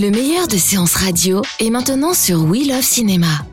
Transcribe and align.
Le 0.00 0.10
meilleur 0.10 0.48
de 0.48 0.56
séances 0.56 0.94
radio 0.94 1.42
est 1.58 1.68
maintenant 1.68 2.14
sur 2.14 2.42
We 2.44 2.66
Love 2.66 2.80
Cinéma. 2.80 3.44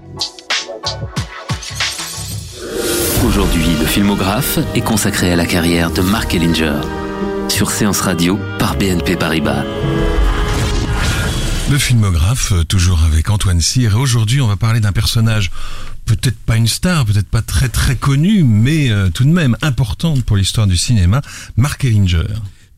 Aujourd'hui, 3.26 3.66
le 3.78 3.86
filmographe 3.86 4.58
est 4.74 4.80
consacré 4.80 5.34
à 5.34 5.36
la 5.36 5.46
carrière 5.46 5.92
de 5.92 6.00
Mark 6.02 6.34
Ellinger. 6.34 6.80
Sur 7.50 7.70
Séance 7.70 8.00
Radio 8.00 8.40
par 8.60 8.78
BNP 8.78 9.18
Paribas. 9.18 9.66
Le 11.70 11.78
filmographe, 11.78 12.54
euh, 12.54 12.64
toujours 12.64 13.04
avec 13.04 13.30
Antoine 13.30 13.60
Cyr. 13.60 13.96
Et 13.96 14.00
aujourd'hui, 14.00 14.40
on 14.40 14.48
va 14.48 14.56
parler 14.56 14.80
d'un 14.80 14.94
personnage, 14.94 15.52
peut-être 16.06 16.38
pas 16.38 16.56
une 16.56 16.68
star, 16.68 17.04
peut-être 17.04 17.28
pas 17.28 17.42
très 17.42 17.68
très 17.68 17.98
connu, 17.98 18.46
mais 18.46 18.90
euh, 18.90 19.10
tout 19.10 19.26
de 19.26 19.32
même 19.32 19.58
importante 19.62 20.24
pour 20.24 20.38
l'histoire 20.38 20.66
du 20.66 20.78
cinéma, 20.78 21.22
Mark 21.58 21.84
Ellinger. 21.84 22.24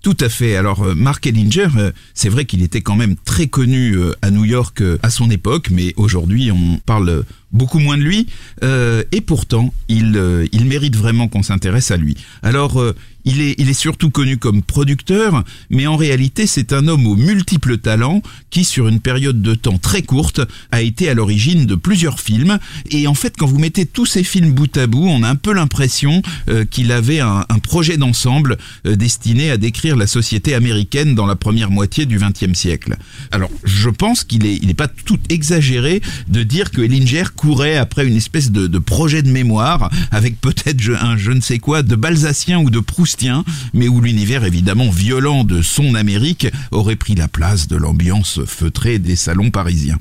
Tout 0.02 0.16
à 0.22 0.30
fait. 0.30 0.56
Alors 0.56 0.84
euh, 0.84 0.96
Mark 0.96 1.28
Ellinger, 1.28 1.68
euh, 1.78 1.92
c'est 2.14 2.30
vrai 2.30 2.46
qu'il 2.46 2.64
était 2.64 2.82
quand 2.82 2.96
même 2.96 3.16
très 3.18 3.48
connu 3.48 3.96
euh, 3.96 4.14
à 4.22 4.32
New 4.32 4.46
York 4.46 4.82
à 5.04 5.10
son 5.10 5.30
époque, 5.30 5.70
mais 5.72 5.94
aujourd'hui 5.98 6.52
on 6.52 6.80
parle 6.86 7.26
beaucoup 7.52 7.80
moins 7.80 7.98
de 7.98 8.04
lui. 8.04 8.28
Euh, 8.64 9.04
et 9.12 9.22
pourtant, 9.22 9.74
il, 9.88 10.16
euh, 10.16 10.46
il 10.52 10.66
mérite 10.66 10.96
vraiment 10.96 11.28
qu'on 11.28 11.44
s'intéresse 11.44 11.92
à 11.92 11.98
lui. 11.98 12.16
Alors 12.44 12.80
euh, 12.80 12.96
il 13.26 13.42
est, 13.42 13.56
il 13.58 13.70
est 13.70 13.74
surtout 13.74 14.10
connu 14.10 14.38
comme 14.38 14.64
producteur, 14.64 15.44
mais 15.70 15.88
en 15.88 15.98
réalité 15.98 16.48
c'est 16.48 16.74
un 16.74 16.88
homme 16.88 17.06
aux 17.06 17.16
multiples 17.16 17.78
talents 17.78 18.22
qui, 18.50 18.64
sur 18.64 18.88
une 18.88 19.00
période 19.00 19.42
de 19.42 19.56
temps 19.56 19.78
très 19.78 20.02
courte, 20.02 20.42
a 20.72 20.82
été 20.82 21.10
à 21.10 21.14
l'origine 21.14 21.66
de 21.66 21.76
plusieurs 21.76 22.20
films. 22.20 22.60
Et 22.92 23.08
en 23.08 23.14
fait, 23.14 23.36
quand 23.38 23.46
vous 23.46 23.60
mettez 23.60 23.86
tous 23.86 24.06
ces 24.06 24.24
films 24.24 24.52
bout 24.52 24.76
à 24.78 24.88
bout, 24.88 25.06
on 25.06 25.24
a 25.24 25.30
un 25.30 25.36
peu 25.36 25.54
l'impression 25.54 26.22
euh, 26.50 26.66
qu'il 26.66 26.92
avait 26.92 27.20
un, 27.20 27.46
un 27.50 27.60
projet 27.60 27.98
d'ensemble 27.98 28.58
euh, 28.86 28.96
destiné 28.96 29.52
à 29.52 29.58
décrire 29.58 29.96
la 29.96 30.08
société 30.08 30.54
américaine 30.54 31.14
dans 31.16 31.26
la 31.26 31.36
première 31.36 31.72
moitié 31.72 32.06
du 32.06 32.18
XXe 32.18 32.58
siècle. 32.58 32.96
Alors, 33.32 33.52
je 33.64 33.90
pense 33.90 34.24
qu'il 34.24 34.46
est, 34.46 34.56
il 34.62 34.70
est 34.70 34.76
pas 34.76 34.88
tout 34.88 35.20
exagéré 35.30 36.02
de 36.28 36.44
dire 36.44 36.72
que 36.72 36.82
Ellinger 36.82 37.26
courait 37.40 37.78
après 37.78 38.06
une 38.06 38.18
espèce 38.18 38.52
de, 38.52 38.80
projet 38.80 39.22
de 39.22 39.32
mémoire 39.32 39.90
avec 40.12 40.42
peut-être 40.42 40.82
un 41.02 41.16
je 41.16 41.32
ne 41.32 41.40
sais 41.40 41.58
quoi 41.58 41.84
de 41.84 41.96
balsacien 41.96 42.60
ou 42.60 42.70
de 42.70 42.82
proustien, 42.82 43.46
mais 43.74 43.88
où 43.88 44.02
l'univers 44.02 44.44
évidemment 44.44 44.90
violent 44.90 45.46
de 45.46 45.62
son 45.62 45.96
Amérique 45.96 46.48
aurait 46.72 46.98
pris 46.98 47.16
la 47.16 47.30
place 47.30 47.70
de 47.70 47.78
l'ambiance 47.78 48.42
feutrée 48.46 49.00
des 49.00 49.16
salons 49.16 49.52
parisiens. 49.52 50.00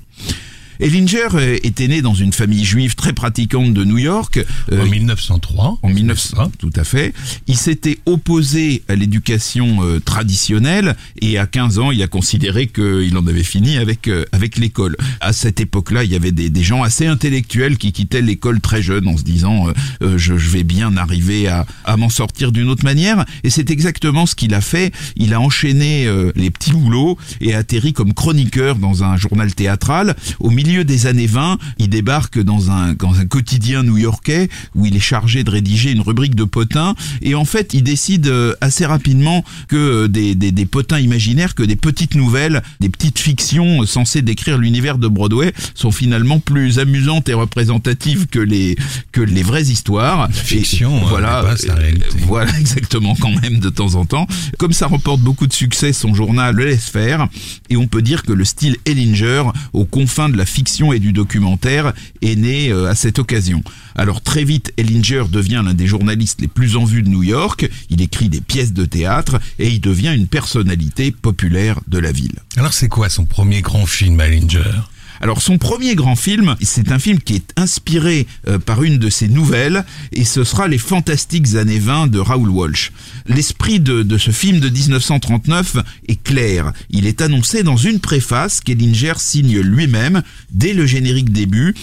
Ellinger 0.80 1.28
euh, 1.34 1.56
était 1.62 1.88
né 1.88 2.02
dans 2.02 2.14
une 2.14 2.32
famille 2.32 2.64
juive 2.64 2.94
très 2.94 3.12
pratiquante 3.12 3.74
de 3.74 3.84
New 3.84 3.98
York. 3.98 4.44
Euh, 4.72 4.82
En 4.82 4.86
1903. 4.86 5.78
en 5.82 5.88
1900, 5.88 6.52
tout 6.58 6.70
à 6.76 6.84
fait. 6.84 7.12
Il 7.46 7.56
s'était 7.56 7.98
opposé 8.06 8.82
à 8.88 8.94
l'éducation 8.94 9.82
euh, 9.82 10.00
traditionnelle 10.00 10.96
et 11.20 11.38
à 11.38 11.46
15 11.46 11.78
ans, 11.78 11.90
il 11.90 12.02
a 12.02 12.06
considéré 12.06 12.66
qu'il 12.68 13.16
en 13.16 13.26
avait 13.26 13.42
fini 13.42 13.76
avec 13.76 14.08
avec 14.32 14.56
l'école. 14.58 14.96
À 15.20 15.32
cette 15.32 15.60
époque-là, 15.60 16.04
il 16.04 16.12
y 16.12 16.16
avait 16.16 16.32
des, 16.32 16.50
des 16.50 16.62
gens 16.62 16.82
assez 16.82 17.06
intellectuels 17.06 17.76
qui 17.78 17.92
quittaient 17.92 18.22
l'école 18.22 18.60
très 18.60 18.82
jeunes 18.82 19.08
en 19.08 19.16
se 19.16 19.22
disant 19.22 19.66
euh, 20.02 20.16
je, 20.18 20.36
je 20.38 20.50
vais 20.50 20.64
bien 20.64 20.96
arriver 20.96 21.48
à, 21.48 21.66
à 21.84 21.96
m'en 21.96 22.08
sortir 22.08 22.52
d'une 22.52 22.68
autre 22.68 22.84
manière. 22.84 23.24
Et 23.44 23.50
c'est 23.50 23.70
exactement 23.70 24.26
ce 24.26 24.34
qu'il 24.34 24.54
a 24.54 24.60
fait. 24.60 24.92
Il 25.16 25.34
a 25.34 25.40
enchaîné 25.40 26.06
euh, 26.06 26.30
les 26.36 26.50
petits 26.50 26.70
boulots 26.72 27.18
et 27.40 27.54
atterri 27.54 27.92
comme 27.92 28.14
chroniqueur 28.14 28.76
dans 28.76 29.02
un 29.04 29.16
journal 29.16 29.54
théâtral. 29.54 30.14
Au 30.40 30.50
milieu 30.50 30.67
des 30.68 31.06
années 31.06 31.26
20, 31.26 31.58
il 31.78 31.88
débarque 31.88 32.38
dans 32.38 32.70
un, 32.70 32.92
dans 32.92 33.14
un 33.14 33.26
quotidien 33.26 33.82
new-yorkais 33.82 34.48
où 34.74 34.84
il 34.84 34.94
est 34.94 35.00
chargé 35.00 35.42
de 35.42 35.50
rédiger 35.50 35.90
une 35.90 36.02
rubrique 36.02 36.34
de 36.34 36.44
potins 36.44 36.94
et 37.22 37.34
en 37.34 37.44
fait 37.46 37.72
il 37.72 37.82
décide 37.82 38.26
euh, 38.26 38.54
assez 38.60 38.84
rapidement 38.84 39.44
que 39.68 39.76
euh, 39.76 40.08
des, 40.08 40.34
des, 40.34 40.52
des 40.52 40.66
potins 40.66 40.98
imaginaires, 40.98 41.54
que 41.54 41.62
des 41.62 41.76
petites 41.76 42.14
nouvelles, 42.14 42.62
des 42.80 42.90
petites 42.90 43.18
fictions 43.18 43.82
euh, 43.82 43.86
censées 43.86 44.20
décrire 44.20 44.58
l'univers 44.58 44.98
de 44.98 45.08
Broadway 45.08 45.54
sont 45.74 45.90
finalement 45.90 46.38
plus 46.38 46.78
amusantes 46.78 47.30
et 47.30 47.34
représentatives 47.34 48.26
que 48.26 48.38
les 48.38 48.76
que 49.12 49.22
les 49.22 49.42
vraies 49.42 49.62
histoires. 49.62 50.28
La 50.28 50.34
fiction, 50.34 50.98
Et 50.98 51.16
dépasse 51.16 51.66
la 51.66 51.74
réalité. 51.74 52.06
Voilà 52.26 52.58
exactement 52.60 53.16
quand 53.18 53.32
même 53.40 53.58
de 53.58 53.70
temps 53.70 53.94
en 53.94 54.04
temps. 54.04 54.26
Comme 54.58 54.72
ça 54.72 54.86
remporte 54.86 55.20
beaucoup 55.20 55.46
de 55.46 55.52
succès, 55.52 55.92
son 55.92 56.14
journal 56.14 56.54
le 56.54 56.66
laisse 56.66 56.88
faire 56.90 57.28
et 57.70 57.76
on 57.76 57.86
peut 57.86 58.02
dire 58.02 58.22
que 58.22 58.32
le 58.32 58.44
style 58.44 58.76
Ellinger, 58.84 59.44
aux 59.72 59.84
confins 59.84 60.28
de 60.28 60.36
la 60.36 60.44
fiction 60.44 60.57
et 60.92 60.98
du 60.98 61.12
documentaire, 61.12 61.92
est 62.22 62.36
né 62.36 62.70
euh, 62.70 62.88
à 62.88 62.94
cette 62.94 63.18
occasion. 63.18 63.62
Alors 63.94 64.20
très 64.20 64.44
vite, 64.44 64.72
Ellinger 64.76 65.24
devient 65.30 65.62
l'un 65.64 65.74
des 65.74 65.86
journalistes 65.86 66.40
les 66.40 66.48
plus 66.48 66.76
en 66.76 66.84
vue 66.84 67.02
de 67.02 67.08
New 67.08 67.22
York. 67.22 67.68
Il 67.90 68.00
écrit 68.02 68.28
des 68.28 68.40
pièces 68.40 68.72
de 68.72 68.84
théâtre 68.84 69.38
et 69.58 69.68
il 69.68 69.80
devient 69.80 70.14
une 70.14 70.26
personnalité 70.26 71.10
populaire 71.10 71.80
de 71.88 71.98
la 71.98 72.12
ville. 72.12 72.36
Alors 72.56 72.72
c'est 72.72 72.88
quoi 72.88 73.08
son 73.08 73.24
premier 73.24 73.60
grand 73.62 73.86
film, 73.86 74.20
Ellinger? 74.20 74.72
Alors 75.20 75.42
son 75.42 75.58
premier 75.58 75.94
grand 75.94 76.16
film, 76.16 76.56
c'est 76.60 76.92
un 76.92 76.98
film 76.98 77.18
qui 77.20 77.34
est 77.34 77.52
inspiré 77.56 78.26
euh, 78.46 78.58
par 78.58 78.82
une 78.82 78.98
de 78.98 79.10
ses 79.10 79.28
nouvelles 79.28 79.84
et 80.12 80.24
ce 80.24 80.44
sera 80.44 80.68
Les 80.68 80.78
fantastiques 80.78 81.54
années 81.56 81.78
20 81.78 82.08
de 82.08 82.18
Raoul 82.18 82.50
Walsh. 82.50 82.92
L'esprit 83.26 83.80
de, 83.80 84.02
de 84.02 84.18
ce 84.18 84.30
film 84.30 84.60
de 84.60 84.68
1939 84.68 85.78
est 86.08 86.22
clair. 86.22 86.72
Il 86.90 87.06
est 87.06 87.20
annoncé 87.20 87.62
dans 87.62 87.76
une 87.76 88.00
préface 88.00 88.60
qu'Ellinger 88.60 89.14
signe 89.16 89.60
lui-même 89.60 90.22
dès 90.50 90.72
le 90.72 90.86
générique 90.86 91.32
début 91.32 91.74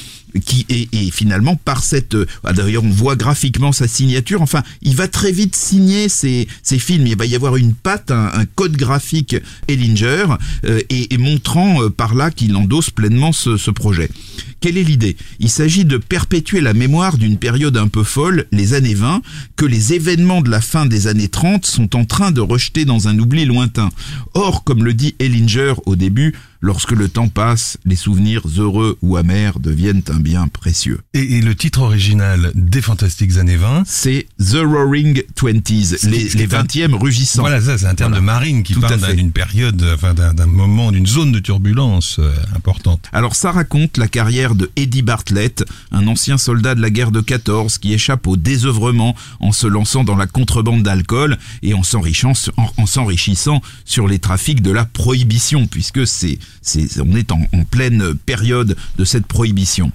qui 0.44 0.66
est, 0.70 0.94
et 0.94 1.12
finalement 1.12 1.56
par 1.56 1.84
cette 1.84 2.16
euh, 2.16 2.26
ah, 2.44 2.54
d'ailleurs 2.54 2.84
on 2.84 2.90
voit 2.90 3.16
graphiquement 3.16 3.72
sa 3.72 3.88
signature. 3.88 4.42
Enfin 4.42 4.64
il 4.82 4.96
va 4.96 5.08
très 5.08 5.32
vite 5.32 5.56
signer 5.56 6.10
ses, 6.10 6.48
ses 6.64 6.80
films. 6.80 7.08
Il 7.08 7.18
va 7.18 7.26
y 7.26 7.36
avoir 7.36 7.56
une 7.56 7.74
patte 7.74 8.12
un, 8.12 8.32
un 8.34 8.46
code 8.46 8.76
graphique 8.76 9.36
Ellinger 9.68 10.26
euh, 10.66 10.82
et, 10.90 11.14
et 11.14 11.18
montrant 11.18 11.84
euh, 11.84 11.90
par 11.90 12.16
là 12.16 12.32
qu'il 12.32 12.56
endosse 12.56 12.90
pleinement 12.90 13.32
ce, 13.32 13.58
ce 13.58 13.72
projet. 13.72 14.10
Quelle 14.66 14.78
est 14.78 14.84
l'idée? 14.84 15.16
Il 15.40 15.50
s'agit 15.50 15.86
de 15.86 15.98
perpétuer 15.98 16.60
la 16.60 16.74
mémoire 16.74 17.18
d'une 17.18 17.38
période 17.38 17.78
un 17.78 17.88
peu 17.88 18.04
folle, 18.04 18.46
les 18.52 18.74
années 18.74 18.96
20, 18.96 19.22
que 19.56 19.66
les 19.66 19.94
événements 19.94 20.42
de 20.42 20.50
la 20.50 20.62
fin 20.62 20.88
des 20.88 21.08
années 21.08 21.28
30 21.28 21.66
sont 21.66 21.96
en 21.96 22.06
train 22.06 22.32
de 22.32 22.42
rejeter 22.42 22.84
dans 22.84 23.08
un 23.08 23.20
oubli 23.20 23.46
lointain. 23.46 23.90
Or, 24.34 24.64
comme 24.64 24.84
le 24.84 24.94
dit 24.94 25.14
Ellinger 25.20 25.74
au 25.86 25.96
début, 25.96 26.34
lorsque 26.66 26.92
le 26.92 27.08
temps 27.10 27.28
passe, 27.30 27.78
les 27.86 27.96
souvenirs 27.96 28.42
heureux 28.58 28.98
ou 29.04 29.18
amers 29.18 29.60
deviennent 29.60 30.02
un 30.10 30.20
bien 30.20 30.48
précieux. 30.48 31.00
et, 31.14 31.38
et 31.38 31.42
le 31.42 31.54
titre 31.56 31.82
original 31.82 32.52
des 32.56 32.82
Fantastiques 32.82 33.38
années 33.38 33.56
20 33.56 33.84
C'est 33.86 34.26
The 34.40 34.58
Roaring 34.66 35.22
Twenties, 35.36 35.98
les, 36.04 36.24
les 36.30 36.42
est 36.42 36.54
un- 36.56 36.64
20e 36.64 36.96
rugissants. 36.96 37.42
Voilà, 37.42 37.62
ça, 37.62 37.78
c'est 37.78 37.86
un 37.86 37.94
terme 37.96 38.12
Voilà. 38.14 38.22
de 38.22 38.26
marine 38.26 38.64
qui 38.64 38.74
Tout 38.74 38.82
parle 38.82 39.16
d'une 39.16 39.32
période, 39.32 39.86
enfin 39.94 40.14
d'un 40.16 40.46
moment, 40.48 40.92
d'une 40.92 41.06
zone 41.06 41.32
de 41.32 41.40
turbulence 41.40 42.18
euh, 42.20 42.34
importante. 42.56 43.10
Alors 43.14 43.36
ça 43.36 43.52
raconte 43.52 43.98
la 43.98 44.08
carrière 44.08 44.56
de 44.56 44.72
Eddie 44.76 45.04
Bartlett, 45.04 45.64
un 45.92 46.08
ancien 46.08 46.38
soldat 46.38 46.74
de 46.76 46.82
la 46.82 46.90
guerre 46.90 47.12
de 47.12 47.22
14 47.22 47.78
qui 47.78 47.94
échappe 47.94 48.26
au 48.28 48.38
désœuvrement 48.38 49.16
en 49.40 49.52
se 49.52 49.68
lançant 49.68 50.04
dans 50.04 50.16
la 50.16 50.26
contrebande 50.28 50.82
d'alcool 50.84 51.38
et 51.62 51.74
en 51.76 51.84
s'enrichissant 51.84 52.34
en, 52.58 52.70
en 52.78 52.86
s'enrichissant 52.86 53.62
sur 53.86 54.08
les 54.08 54.20
trafics 54.20 54.62
de 54.62 54.72
la 54.72 54.86
prohibition 54.86 55.68
puisque 55.68 56.08
c'est 56.08 56.40
on 57.00 57.16
est 57.16 57.32
en, 57.32 57.42
pleine 57.70 58.16
période 58.26 58.76
de 58.98 59.06
cette 59.06 59.26
prohibition. 59.26 59.92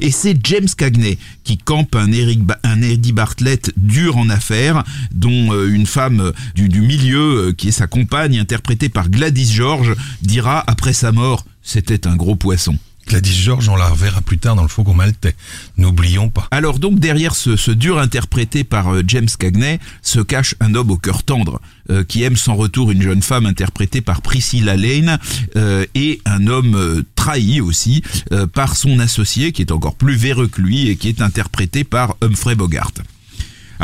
Et 0.00 0.10
c'est 0.10 0.36
James 0.44 0.68
Cagney 0.76 1.18
qui 1.42 1.58
campe 1.58 1.94
un, 1.96 2.12
Eric 2.12 2.40
Eddie 2.82 3.12
Bartlett 3.12 3.72
dur 3.76 4.16
en 4.16 4.28
affaires 4.28 4.84
dont 5.12 5.52
euh, 5.52 5.68
une 5.72 5.86
femme 5.86 6.32
du, 6.54 6.68
du 6.68 6.80
milieu 6.80 7.48
euh, 7.48 7.52
qui 7.52 7.68
est 7.68 7.72
sa 7.72 7.86
compagne 7.86 8.38
interprétée 8.38 8.88
par 8.88 9.08
Gladys 9.08 9.52
George 9.52 9.94
dira 10.22 10.62
après 10.66 10.92
sa 10.92 11.12
mort 11.12 11.44
c'était 11.64 12.06
un 12.06 12.14
gros 12.14 12.36
poisson. 12.36 12.76
Gladys 13.06 13.42
George, 13.42 13.68
on 13.68 13.76
la 13.76 13.88
reverra 13.88 14.20
plus 14.20 14.38
tard 14.38 14.56
dans 14.56 14.62
le 14.62 14.68
Faucon 14.68 14.94
Maltais. 14.94 15.34
N'oublions 15.76 16.30
pas. 16.30 16.48
Alors 16.50 16.78
donc 16.78 16.98
derrière 16.98 17.34
ce, 17.34 17.56
ce 17.56 17.70
dur 17.70 17.98
interprété 17.98 18.64
par 18.64 18.94
euh, 18.94 19.02
James 19.06 19.28
Cagney 19.38 19.78
se 20.02 20.20
cache 20.20 20.54
un 20.60 20.74
homme 20.74 20.90
au 20.90 20.96
cœur 20.96 21.22
tendre 21.22 21.60
euh, 21.90 22.04
qui 22.04 22.22
aime 22.22 22.36
sans 22.36 22.54
retour 22.54 22.90
une 22.90 23.02
jeune 23.02 23.22
femme 23.22 23.46
interprétée 23.46 24.00
par 24.00 24.22
Priscilla 24.22 24.76
Lane 24.76 25.18
euh, 25.56 25.84
et 25.94 26.20
un 26.24 26.46
homme 26.46 26.74
euh, 26.74 27.02
trahi 27.14 27.60
aussi 27.60 28.02
euh, 28.32 28.46
par 28.46 28.76
son 28.76 28.98
associé 28.98 29.52
qui 29.52 29.62
est 29.62 29.72
encore 29.72 29.94
plus 29.94 30.16
véreux 30.16 30.48
que 30.48 30.60
lui 30.60 30.88
et 30.88 30.96
qui 30.96 31.08
est 31.08 31.20
interprété 31.20 31.84
par 31.84 32.16
Humphrey 32.22 32.54
Bogart. 32.54 32.92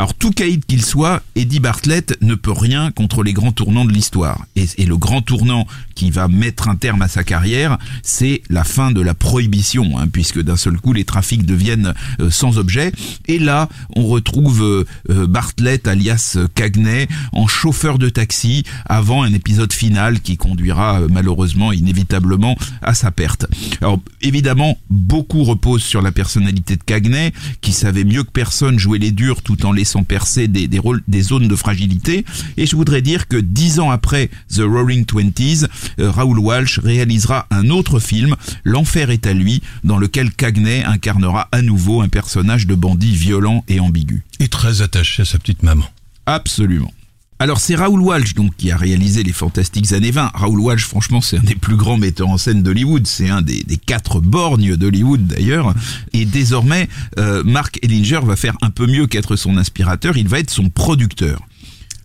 Alors 0.01 0.15
tout 0.15 0.31
caïd 0.31 0.65
qu'il 0.65 0.83
soit, 0.83 1.21
Eddie 1.35 1.59
Bartlett 1.59 2.17
ne 2.23 2.33
peut 2.33 2.51
rien 2.51 2.89
contre 2.89 3.21
les 3.21 3.33
grands 3.33 3.51
tournants 3.51 3.85
de 3.85 3.91
l'histoire. 3.91 4.47
Et, 4.55 4.65
le 4.83 4.97
grand 4.97 5.21
tournant 5.21 5.67
qui 5.93 6.09
va 6.09 6.27
mettre 6.27 6.69
un 6.69 6.75
terme 6.75 7.03
à 7.03 7.07
sa 7.07 7.23
carrière, 7.23 7.77
c'est 8.01 8.41
la 8.49 8.63
fin 8.63 8.89
de 8.89 8.99
la 8.99 9.13
prohibition, 9.13 9.99
hein, 9.99 10.07
puisque 10.11 10.41
d'un 10.41 10.57
seul 10.57 10.79
coup 10.79 10.91
les 10.91 11.03
trafics 11.05 11.45
deviennent 11.45 11.93
euh, 12.19 12.31
sans 12.31 12.57
objet. 12.57 12.91
Et 13.27 13.37
là, 13.37 13.69
on 13.95 14.07
retrouve 14.07 14.63
euh, 14.63 14.85
euh, 15.11 15.27
Bartlett 15.27 15.87
alias 15.87 16.35
Cagney 16.55 17.07
en 17.31 17.45
chauffeur 17.45 17.99
de 17.99 18.09
taxi 18.09 18.63
avant 18.87 19.21
un 19.21 19.31
épisode 19.31 19.71
final 19.71 20.21
qui 20.21 20.35
conduira 20.35 21.01
malheureusement 21.11 21.71
inévitablement 21.71 22.57
à 22.81 22.95
sa 22.95 23.11
perte. 23.11 23.45
Alors 23.81 23.99
évidemment, 24.23 24.79
beaucoup 24.89 25.43
repose 25.43 25.83
sur 25.83 26.01
la 26.01 26.11
personnalité 26.11 26.75
de 26.75 26.83
Cagney, 26.83 27.33
qui 27.61 27.71
savait 27.71 28.03
mieux 28.03 28.23
que 28.23 28.31
personne 28.31 28.79
jouer 28.79 28.97
les 28.97 29.11
durs 29.11 29.43
tout 29.43 29.63
en 29.63 29.71
laissant 29.71 29.90
percer 30.03 30.47
des, 30.47 30.67
des, 30.67 30.79
rôles, 30.79 31.01
des 31.07 31.21
zones 31.21 31.47
de 31.47 31.55
fragilité. 31.55 32.25
Et 32.57 32.65
je 32.65 32.75
voudrais 32.75 33.01
dire 33.01 33.27
que 33.27 33.37
dix 33.37 33.79
ans 33.79 33.91
après 33.91 34.29
The 34.53 34.61
Roaring 34.61 35.05
Twenties, 35.05 35.65
Raoul 35.97 36.39
Walsh 36.39 36.79
réalisera 36.79 37.47
un 37.51 37.69
autre 37.69 37.99
film, 37.99 38.35
L'enfer 38.63 39.09
est 39.09 39.27
à 39.27 39.33
lui, 39.33 39.61
dans 39.83 39.97
lequel 39.97 40.31
Cagney 40.31 40.83
incarnera 40.83 41.49
à 41.51 41.61
nouveau 41.61 42.01
un 42.01 42.09
personnage 42.09 42.67
de 42.67 42.75
bandit 42.75 43.15
violent 43.15 43.63
et 43.67 43.79
ambigu. 43.79 44.23
Et 44.39 44.47
très 44.47 44.81
attaché 44.81 45.23
à 45.23 45.25
sa 45.25 45.39
petite 45.39 45.63
maman. 45.63 45.85
Absolument. 46.25 46.93
Alors 47.41 47.59
c'est 47.59 47.73
Raoul 47.73 48.01
Walsh 48.01 48.35
donc 48.35 48.55
qui 48.55 48.69
a 48.69 48.77
réalisé 48.77 49.23
les 49.23 49.33
fantastiques 49.33 49.93
années 49.93 50.11
20. 50.11 50.29
Raoul 50.35 50.59
Walsh 50.59 50.85
franchement 50.85 51.21
c'est 51.21 51.37
un 51.37 51.43
des 51.43 51.55
plus 51.55 51.75
grands 51.75 51.97
metteurs 51.97 52.29
en 52.29 52.37
scène 52.37 52.61
d'Hollywood, 52.61 53.07
c'est 53.07 53.31
un 53.31 53.41
des, 53.41 53.63
des, 53.63 53.77
quatre 53.77 54.19
borgnes 54.19 54.75
d'Hollywood 54.75 55.25
d'ailleurs. 55.25 55.73
Et 56.13 56.25
désormais 56.25 56.87
euh, 57.17 57.41
Mark 57.43 57.79
Ellinger 57.81 58.19
va 58.23 58.35
faire 58.35 58.55
un 58.61 58.69
peu 58.69 58.85
mieux 58.85 59.07
qu'être 59.07 59.37
son 59.37 59.57
inspirateur, 59.57 60.17
il 60.17 60.27
va 60.27 60.37
être 60.37 60.51
son 60.51 60.69
producteur. 60.69 61.41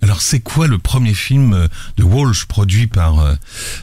Alors 0.01 0.23
c'est 0.23 0.41
quoi 0.41 0.69
le 0.69 0.79
premier 0.79 1.13
film 1.13 1.53
euh, 1.53 1.69
de 1.99 2.03
Walsh 2.03 2.47
produit 2.47 2.87
par 2.87 3.21
euh, 3.21 3.35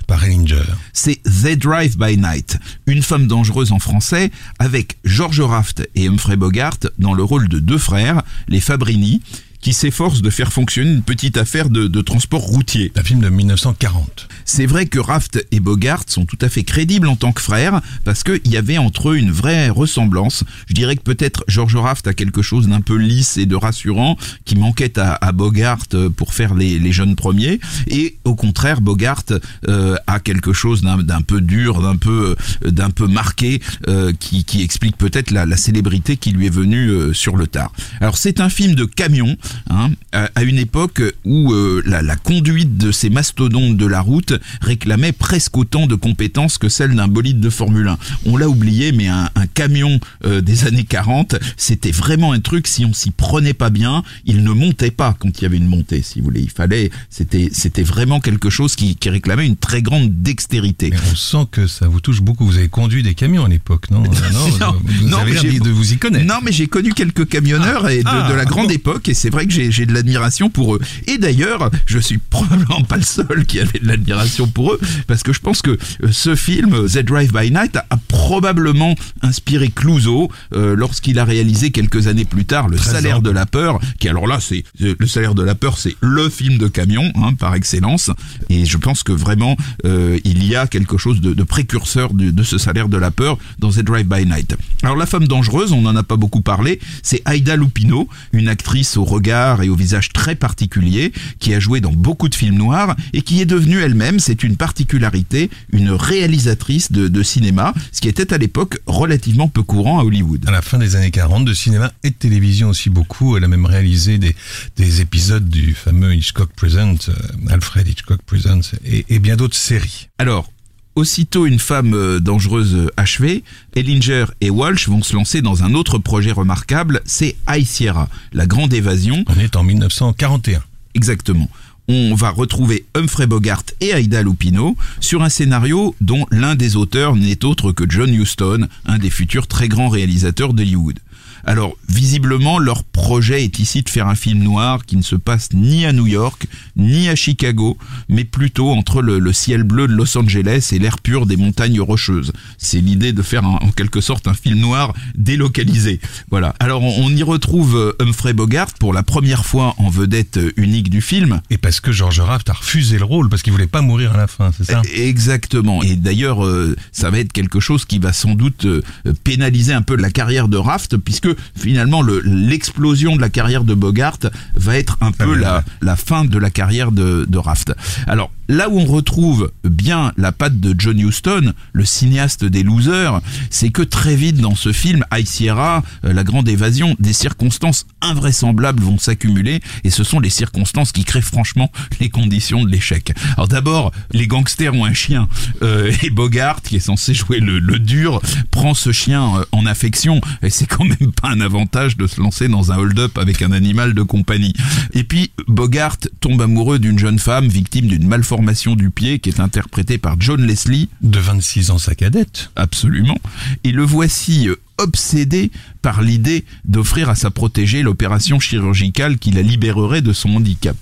par 0.07 0.23
Ellinger? 0.23 0.65
C'est 0.91 1.21
They 1.21 1.55
Drive 1.55 1.99
by 1.99 2.17
Night, 2.17 2.57
une 2.87 3.03
femme 3.03 3.27
dangereuse 3.27 3.71
en 3.71 3.77
français 3.79 4.31
avec 4.57 4.97
George 5.05 5.39
Raft 5.39 5.87
et 5.93 6.07
Humphrey 6.07 6.35
Bogart 6.35 6.79
dans 6.97 7.13
le 7.13 7.21
rôle 7.21 7.47
de 7.47 7.59
deux 7.59 7.77
frères, 7.77 8.23
les 8.47 8.59
Fabrini 8.59 9.21
qui 9.63 9.71
s'efforce 9.71 10.21
de 10.21 10.29
faire 10.29 10.51
fonctionner 10.51 10.91
une 10.91 11.03
petite 11.03 11.37
affaire 11.37 11.69
de, 11.69 11.87
de 11.87 12.01
transport 12.01 12.41
routier. 12.41 12.91
Un 12.97 13.03
film 13.03 13.21
de 13.21 13.29
1940. 13.29 14.27
C'est 14.43 14.65
vrai 14.65 14.87
que 14.87 14.99
Raft 14.99 15.47
et 15.51 15.61
Bogart 15.61 16.03
sont 16.07 16.25
tout 16.25 16.37
à 16.41 16.49
fait 16.49 16.63
crédibles 16.63 17.07
en 17.07 17.15
tant 17.15 17.31
que 17.31 17.41
frères, 17.41 17.81
parce 18.03 18.23
qu'il 18.23 18.51
y 18.51 18.57
avait 18.57 18.77
entre 18.77 19.11
eux 19.11 19.17
une 19.17 19.31
vraie 19.31 19.69
ressemblance. 19.69 20.43
Je 20.67 20.73
dirais 20.73 20.97
que 20.97 21.01
peut-être 21.01 21.45
George 21.47 21.77
Raft 21.77 22.07
a 22.07 22.13
quelque 22.13 22.41
chose 22.41 22.67
d'un 22.67 22.81
peu 22.81 22.95
lisse 22.95 23.37
et 23.37 23.45
de 23.45 23.55
rassurant 23.55 24.17
qui 24.43 24.55
manquait 24.55 24.99
à, 24.99 25.13
à 25.13 25.31
Bogart 25.31 25.87
pour 26.17 26.33
faire 26.33 26.55
les, 26.55 26.77
les, 26.77 26.91
jeunes 26.91 27.15
premiers, 27.15 27.61
et 27.87 28.17
au 28.25 28.35
contraire 28.35 28.81
Bogart 28.81 29.23
euh, 29.69 29.95
a 30.07 30.19
quelque 30.19 30.51
chose 30.51 30.81
d'un 30.81 31.21
peu 31.21 31.39
dur, 31.39 31.81
d'un 31.81 31.95
peu 31.95 32.35
d'un 32.65 32.89
peu 32.89 33.07
marqué, 33.07 33.61
euh, 33.87 34.11
qui, 34.19 34.43
qui, 34.43 34.61
explique 34.61 34.97
peut-être 34.97 35.31
la, 35.31 35.45
la, 35.45 35.57
célébrité 35.57 36.17
qui 36.17 36.31
lui 36.31 36.47
est 36.47 36.53
venue 36.53 36.89
euh, 36.89 37.13
sur 37.13 37.37
le 37.37 37.47
tard. 37.47 37.71
Alors 38.01 38.17
c'est 38.17 38.41
un 38.41 38.49
film 38.49 38.75
de 38.75 38.85
camion 38.85 39.37
hein, 39.69 39.89
à 40.11 40.43
une 40.43 40.57
époque 40.57 41.01
où 41.25 41.53
euh, 41.53 41.81
la, 41.85 42.01
la, 42.01 42.15
conduite 42.15 42.77
de 42.77 42.91
ces 42.91 43.09
mastodontes 43.09 43.77
de 43.77 43.85
la 43.85 44.01
route 44.01 44.33
réclamait 44.61 45.11
presque 45.11 45.57
autant 45.57 45.87
de 45.87 45.95
compétences 45.95 46.57
que 46.57 46.69
celle 46.69 46.95
d'un 46.95 47.07
bolide 47.07 47.39
de 47.39 47.49
Formule 47.49 47.87
1. 47.87 47.97
On 48.25 48.37
l'a 48.37 48.47
oublié, 48.47 48.91
mais 48.91 49.07
un, 49.07 49.29
un 49.35 49.47
camion 49.47 49.99
euh, 50.25 50.41
des 50.41 50.65
années 50.65 50.83
40, 50.83 51.35
c'était 51.57 51.91
vraiment 51.91 52.31
un 52.33 52.39
truc, 52.39 52.67
si 52.67 52.85
on 52.85 52.93
s'y 52.93 53.11
prenait 53.11 53.53
pas 53.53 53.69
bien, 53.69 54.03
il 54.25 54.43
ne 54.43 54.51
montait 54.51 54.91
pas 54.91 55.15
quand 55.17 55.39
il 55.39 55.43
y 55.43 55.45
avait 55.45 55.57
une 55.57 55.67
montée, 55.67 56.01
si 56.01 56.19
vous 56.19 56.25
voulez. 56.25 56.41
Il 56.41 56.49
fallait, 56.49 56.91
c'était, 57.09 57.49
c'était 57.51 57.83
vraiment 57.83 58.19
quelque 58.19 58.49
chose 58.49 58.75
qui, 58.75 58.95
qui, 58.95 59.09
réclamait 59.09 59.45
une 59.45 59.57
très 59.57 59.81
grande 59.81 60.21
dextérité. 60.21 60.89
Mais 60.91 60.97
on 61.11 61.15
sent 61.15 61.47
que 61.51 61.67
ça 61.67 61.87
vous 61.87 61.99
touche 61.99 62.21
beaucoup. 62.21 62.45
Vous 62.45 62.57
avez 62.57 62.69
conduit 62.69 63.03
des 63.03 63.13
camions 63.15 63.45
à 63.45 63.49
l'époque, 63.49 63.89
non, 63.91 64.03
non, 64.03 64.57
non, 64.59 64.75
Vous, 64.83 65.07
non, 65.07 65.17
avez 65.17 65.33
l'air 65.33 65.43
de 65.43 65.69
vous 65.69 65.93
y 65.93 65.97
connaître. 65.97 66.25
Non, 66.25 66.39
mais 66.43 66.51
j'ai 66.51 66.67
connu 66.67 66.93
quelques 66.93 67.27
camionneurs 67.27 67.89
et 67.89 68.03
de, 68.03 68.07
Ah, 68.07 68.29
de 68.29 68.35
la 68.35 68.45
grande 68.45 68.67
bon. 68.67 68.73
époque, 68.73 69.09
et 69.09 69.13
c'est 69.13 69.29
vrai 69.29 69.42
que 69.45 69.53
j'ai 69.53 69.85
de 69.85 69.93
l'admiration 69.93 70.49
pour 70.49 70.75
eux. 70.75 70.79
Et 71.07 71.17
d'ailleurs, 71.17 71.69
je 71.85 71.99
suis 71.99 72.17
probablement 72.29 72.81
pas 72.83 72.97
le 72.97 73.03
seul 73.03 73.45
qui 73.45 73.59
avait 73.59 73.79
de 73.79 73.87
l'admiration 73.87 74.47
pour 74.47 74.73
eux, 74.73 74.79
parce 75.07 75.23
que 75.23 75.33
je 75.33 75.39
pense 75.39 75.61
que 75.61 75.71
euh, 75.71 76.11
ce 76.11 76.35
film, 76.35 76.73
euh, 76.73 76.87
The 76.87 76.99
Drive 76.99 77.31
by 77.33 77.51
Night, 77.51 77.75
a, 77.77 77.85
a 77.89 77.97
probablement 78.07 78.95
inspiré 79.21 79.69
Clouseau 79.69 80.31
euh, 80.53 80.75
lorsqu'il 80.75 81.19
a 81.19 81.25
réalisé 81.25 81.71
quelques 81.71 82.07
années 82.07 82.25
plus 82.25 82.45
tard 82.45 82.67
Le 82.69 82.77
13 82.77 82.91
Salaire 82.93 83.17
ans. 83.17 83.21
de 83.21 83.29
la 83.29 83.45
peur, 83.45 83.79
qui 83.99 84.09
alors 84.09 84.27
là, 84.27 84.39
c'est 84.39 84.63
Le 84.79 85.07
Salaire 85.07 85.35
de 85.35 85.43
la 85.43 85.55
peur, 85.55 85.77
c'est 85.77 85.95
le 86.01 86.29
film 86.29 86.57
de 86.57 86.67
camion 86.67 87.11
hein, 87.15 87.33
par 87.33 87.55
excellence, 87.55 88.11
et 88.49 88.65
je 88.65 88.77
pense 88.77 89.03
que 89.03 89.11
vraiment 89.11 89.55
euh, 89.85 90.19
il 90.23 90.45
y 90.45 90.55
a 90.55 90.67
quelque 90.67 90.97
chose 90.97 91.21
de, 91.21 91.33
de 91.33 91.43
précurseur 91.43 92.13
de, 92.13 92.31
de, 92.31 92.43
ce 92.43 92.57
Salaire 92.57 92.87
de 92.89 92.97
la 92.97 93.11
peur 93.11 93.37
dans 93.59 93.69
The 93.71 93.79
Drive 93.81 94.07
by 94.07 94.25
Night. 94.25 94.55
Alors 94.83 94.95
la 94.95 95.05
femme 95.05 95.27
dangereuse, 95.27 95.71
on 95.71 95.81
n'en 95.81 95.95
a 95.95 96.03
pas 96.03 96.15
beaucoup 96.17 96.41
parlé, 96.41 96.79
c'est 97.01 97.21
Aida 97.29 97.55
Lupino, 97.55 98.07
une 98.31 98.47
actrice 98.47 98.97
au 98.97 99.03
regard 99.03 99.22
et 99.27 99.69
au 99.69 99.75
visage 99.75 100.09
très 100.09 100.35
particulier, 100.35 101.11
qui 101.39 101.53
a 101.53 101.59
joué 101.59 101.81
dans 101.81 101.91
beaucoup 101.91 102.29
de 102.29 102.35
films 102.35 102.55
noirs 102.55 102.95
et 103.13 103.21
qui 103.21 103.41
est 103.41 103.45
devenue 103.45 103.79
elle-même, 103.79 104.19
c'est 104.19 104.43
une 104.43 104.57
particularité, 104.57 105.49
une 105.71 105.91
réalisatrice 105.91 106.91
de, 106.91 107.07
de, 107.07 107.23
cinéma, 107.23 107.73
ce 107.91 108.01
qui 108.01 108.09
était 108.09 108.33
à 108.33 108.37
l'époque 108.37 108.79
relativement 108.85 109.47
peu 109.47 109.63
courant 109.63 109.99
à 109.99 110.03
Hollywood. 110.03 110.43
À 110.47 110.51
la 110.51 110.61
fin 110.61 110.77
des 110.77 110.95
années 110.95 111.11
40, 111.11 111.45
de 111.45 111.53
cinéma 111.53 111.91
et 112.03 112.09
de 112.09 112.15
télévision 112.15 112.69
aussi 112.69 112.89
beaucoup. 112.89 113.37
Elle 113.37 113.43
a 113.43 113.47
même 113.47 113.65
réalisé 113.65 114.17
des, 114.17 114.35
des 114.75 115.01
épisodes 115.01 115.47
du 115.47 115.73
fameux 115.73 116.13
Hitchcock 116.13 116.51
Presents, 116.55 117.09
euh, 117.09 117.49
Alfred 117.49 117.87
Hitchcock 117.87 118.21
Presents, 118.23 118.75
et, 118.85 119.05
et 119.09 119.19
bien 119.19 119.35
d'autres 119.35 119.57
séries. 119.57 120.09
Alors, 120.17 120.52
Aussitôt 120.95 121.47
une 121.47 121.57
femme 121.57 121.95
euh, 121.95 122.19
dangereuse 122.19 122.91
achevée, 122.97 123.43
Ellinger 123.75 124.25
et 124.41 124.51
Walsh 124.51 124.87
vont 124.87 125.01
se 125.01 125.15
lancer 125.15 125.41
dans 125.41 125.63
un 125.63 125.73
autre 125.73 125.97
projet 125.97 126.31
remarquable, 126.31 127.01
c'est 127.05 127.35
High 127.49 127.65
Sierra, 127.65 128.09
la 128.31 128.45
grande 128.45 128.73
évasion. 128.73 129.25
On 129.27 129.39
est 129.39 129.55
en 129.55 129.63
1941. 129.63 130.61
Exactement. 130.93 131.49
On 131.87 132.13
va 132.13 132.29
retrouver 132.29 132.85
Humphrey 132.95 133.25
Bogart 133.25 133.63
et 133.81 133.89
Aida 133.89 134.21
Lupino 134.21 134.77
sur 134.99 135.23
un 135.23 135.29
scénario 135.29 135.95
dont 135.99 136.25
l'un 136.29 136.55
des 136.55 136.75
auteurs 136.75 137.15
n'est 137.15 137.43
autre 137.43 137.71
que 137.71 137.83
John 137.89 138.13
Huston, 138.13 138.67
un 138.85 138.97
des 138.99 139.09
futurs 139.09 139.47
très 139.47 139.67
grands 139.67 139.89
réalisateurs 139.89 140.53
d'Hollywood. 140.53 140.99
Alors, 141.45 141.75
visiblement, 141.89 142.57
leur 142.57 142.83
projet 142.83 143.43
est 143.43 143.59
ici 143.59 143.83
de 143.83 143.89
faire 143.89 144.07
un 144.07 144.15
film 144.15 144.41
noir 144.41 144.85
qui 144.85 144.95
ne 144.95 145.01
se 145.01 145.15
passe 145.15 145.49
ni 145.53 145.85
à 145.85 145.91
New 145.91 146.07
York, 146.07 146.47
ni 146.75 147.09
à 147.09 147.15
Chicago, 147.15 147.77
mais 148.07 148.23
plutôt 148.23 148.71
entre 148.71 149.01
le, 149.01 149.19
le 149.19 149.33
ciel 149.33 149.63
bleu 149.63 149.87
de 149.87 149.93
Los 149.93 150.17
Angeles 150.17 150.69
et 150.71 150.79
l'air 150.79 150.99
pur 150.99 151.25
des 151.25 151.35
montagnes 151.35 151.81
rocheuses. 151.81 152.31
C'est 152.57 152.79
l'idée 152.79 153.11
de 153.11 153.21
faire 153.21 153.43
un, 153.45 153.57
en 153.61 153.71
quelque 153.71 154.01
sorte 154.01 154.27
un 154.27 154.33
film 154.33 154.59
noir 154.59 154.93
délocalisé. 155.15 155.99
Voilà. 156.29 156.55
Alors, 156.59 156.81
on, 156.81 157.05
on, 157.05 157.09
y 157.09 157.23
retrouve 157.23 157.95
Humphrey 157.99 158.33
Bogart 158.33 158.73
pour 158.79 158.93
la 158.93 159.03
première 159.03 159.45
fois 159.45 159.75
en 159.77 159.89
vedette 159.89 160.39
unique 160.55 160.89
du 160.89 161.01
film. 161.01 161.41
Et 161.49 161.57
parce 161.57 161.79
que 161.79 161.91
George 161.91 162.19
Raft 162.19 162.49
a 162.49 162.53
refusé 162.53 162.97
le 162.97 163.05
rôle, 163.05 163.29
parce 163.29 163.41
qu'il 163.41 163.51
voulait 163.53 163.67
pas 163.67 163.81
mourir 163.81 164.13
à 164.13 164.17
la 164.17 164.27
fin, 164.27 164.51
c'est 164.57 164.63
ça? 164.63 164.81
Exactement. 164.95 165.81
Et 165.83 165.95
d'ailleurs, 165.95 166.45
euh, 166.45 166.75
ça 166.91 167.09
va 167.09 167.19
être 167.19 167.33
quelque 167.33 167.59
chose 167.59 167.85
qui 167.85 167.99
va 167.99 168.13
sans 168.13 168.35
doute 168.35 168.65
euh, 168.65 168.81
pénaliser 169.23 169.73
un 169.73 169.81
peu 169.81 169.95
la 169.95 170.09
carrière 170.09 170.47
de 170.47 170.57
Raft, 170.57 170.97
puisque 170.97 171.32
finalement 171.55 172.01
l'explosion 172.23 173.15
de 173.15 173.21
la 173.21 173.29
carrière 173.29 173.63
de 173.63 173.73
Bogart 173.73 174.19
va 174.55 174.77
être 174.77 174.97
un 175.01 175.11
peu 175.11 175.35
la, 175.35 175.63
la 175.81 175.95
fin 175.95 176.25
de 176.25 176.37
la 176.37 176.49
carrière 176.49 176.91
de, 176.91 177.25
de 177.27 177.37
Raft. 177.37 177.73
Alors 178.07 178.31
là 178.47 178.69
où 178.69 178.79
on 178.79 178.85
retrouve 178.85 179.51
bien 179.63 180.11
la 180.17 180.31
patte 180.31 180.59
de 180.59 180.75
John 180.77 180.99
Huston, 180.99 181.53
le 181.71 181.85
cinéaste 181.85 182.45
des 182.45 182.63
losers, 182.63 183.21
c'est 183.49 183.69
que 183.69 183.81
très 183.81 184.15
vite 184.15 184.37
dans 184.37 184.55
ce 184.55 184.71
film, 184.71 185.05
High 185.13 185.25
Sierra, 185.25 185.83
euh, 186.05 186.13
la 186.13 186.23
grande 186.23 186.49
évasion, 186.49 186.95
des 186.99 187.13
circonstances 187.13 187.85
invraisemblables 188.01 188.83
vont 188.83 188.97
s'accumuler 188.97 189.61
et 189.83 189.89
ce 189.89 190.03
sont 190.03 190.19
les 190.19 190.29
circonstances 190.29 190.91
qui 190.91 191.03
créent 191.03 191.21
franchement 191.21 191.71
les 191.99 192.09
conditions 192.09 192.63
de 192.63 192.69
l'échec. 192.69 193.13
Alors 193.37 193.47
d'abord, 193.47 193.91
les 194.11 194.27
gangsters 194.27 194.73
ont 194.73 194.85
un 194.85 194.93
chien 194.93 195.27
euh, 195.61 195.91
et 196.01 196.09
Bogart, 196.09 196.61
qui 196.61 196.75
est 196.75 196.79
censé 196.79 197.13
jouer 197.13 197.39
le, 197.39 197.59
le 197.59 197.79
dur, 197.79 198.21
prend 198.51 198.73
ce 198.73 198.91
chien 198.91 199.37
euh, 199.37 199.45
en 199.51 199.65
affection 199.65 200.19
et 200.41 200.49
c'est 200.49 200.67
quand 200.67 200.85
même 200.85 201.11
pas 201.21 201.29
un 201.29 201.41
avantage 201.41 201.97
de 201.97 202.07
se 202.07 202.19
lancer 202.19 202.47
dans 202.47 202.71
un 202.71 202.77
hold-up 202.77 203.17
avec 203.17 203.41
un 203.41 203.51
animal 203.51 203.93
de 203.93 204.01
compagnie. 204.01 204.53
Et 204.93 205.03
puis 205.03 205.31
Bogart 205.47 205.97
tombe 206.19 206.41
amoureux 206.41 206.79
d'une 206.79 206.99
jeune 206.99 207.19
femme 207.19 207.47
victime 207.47 207.87
d'une 207.87 208.07
malformation 208.07 208.32
du 208.75 208.89
pied 208.89 209.19
qui 209.19 209.29
est 209.29 209.39
interprétée 209.39 209.97
par 209.97 210.15
John 210.19 210.41
Leslie. 210.41 210.89
De 211.01 211.19
26 211.19 211.71
ans 211.71 211.77
sa 211.77 211.95
cadette. 211.95 212.49
Absolument. 212.55 213.17
Et 213.63 213.71
le 213.71 213.83
voici 213.83 214.49
euh, 214.49 214.55
obsédé 214.77 215.51
par 215.81 216.01
l'idée 216.01 216.45
d'offrir 216.65 217.09
à 217.09 217.15
sa 217.15 217.29
protégée 217.29 217.83
l'opération 217.83 218.39
chirurgicale 218.39 219.17
qui 219.17 219.31
la 219.31 219.41
libérerait 219.41 220.01
de 220.01 220.13
son 220.13 220.35
handicap. 220.35 220.77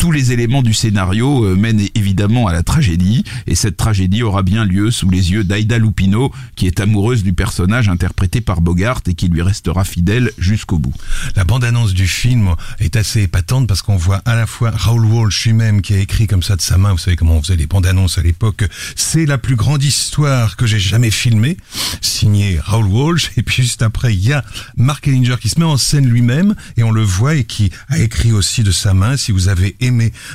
Tous 0.00 0.12
les 0.12 0.32
éléments 0.32 0.62
du 0.62 0.72
scénario 0.72 1.44
euh, 1.44 1.54
mènent 1.54 1.86
évidemment 1.94 2.46
à 2.46 2.54
la 2.54 2.62
tragédie, 2.62 3.22
et 3.46 3.54
cette 3.54 3.76
tragédie 3.76 4.22
aura 4.22 4.42
bien 4.42 4.64
lieu 4.64 4.90
sous 4.90 5.10
les 5.10 5.32
yeux 5.32 5.44
d'Aida 5.44 5.76
Lupino, 5.76 6.32
qui 6.56 6.66
est 6.66 6.80
amoureuse 6.80 7.22
du 7.22 7.34
personnage 7.34 7.90
interprété 7.90 8.40
par 8.40 8.62
Bogart 8.62 9.02
et 9.08 9.12
qui 9.12 9.28
lui 9.28 9.42
restera 9.42 9.84
fidèle 9.84 10.32
jusqu'au 10.38 10.78
bout. 10.78 10.94
La 11.36 11.44
bande-annonce 11.44 11.92
du 11.92 12.08
film 12.08 12.54
est 12.78 12.96
assez 12.96 13.24
épatante 13.24 13.68
parce 13.68 13.82
qu'on 13.82 13.98
voit 13.98 14.22
à 14.24 14.36
la 14.36 14.46
fois 14.46 14.70
Raoul 14.70 15.04
Walsh 15.04 15.44
lui-même 15.44 15.82
qui 15.82 15.92
a 15.92 15.98
écrit 15.98 16.26
comme 16.26 16.42
ça 16.42 16.56
de 16.56 16.62
sa 16.62 16.78
main, 16.78 16.92
vous 16.92 16.98
savez 16.98 17.16
comment 17.16 17.36
on 17.36 17.42
faisait 17.42 17.56
les 17.56 17.66
bandes-annonces 17.66 18.16
à 18.16 18.22
l'époque, 18.22 18.64
c'est 18.96 19.26
la 19.26 19.36
plus 19.36 19.54
grande 19.54 19.82
histoire 19.82 20.56
que 20.56 20.64
j'ai 20.64 20.78
jamais 20.78 21.10
filmée, 21.10 21.58
signé 22.00 22.58
Raoul 22.58 22.86
Walsh, 22.86 23.32
et 23.36 23.42
puis 23.42 23.64
juste 23.64 23.82
après 23.82 24.14
il 24.14 24.24
y 24.26 24.32
a 24.32 24.46
Mark 24.78 25.06
Ellinger 25.06 25.36
qui 25.38 25.50
se 25.50 25.60
met 25.60 25.66
en 25.66 25.76
scène 25.76 26.06
lui-même, 26.06 26.54
et 26.78 26.84
on 26.84 26.90
le 26.90 27.02
voit, 27.02 27.34
et 27.34 27.44
qui 27.44 27.70
a 27.90 27.98
écrit 27.98 28.32
aussi 28.32 28.62
de 28.62 28.70
sa 28.70 28.94
main, 28.94 29.18
si 29.18 29.30
vous 29.30 29.48
avez 29.48 29.76
aimé 29.80 29.89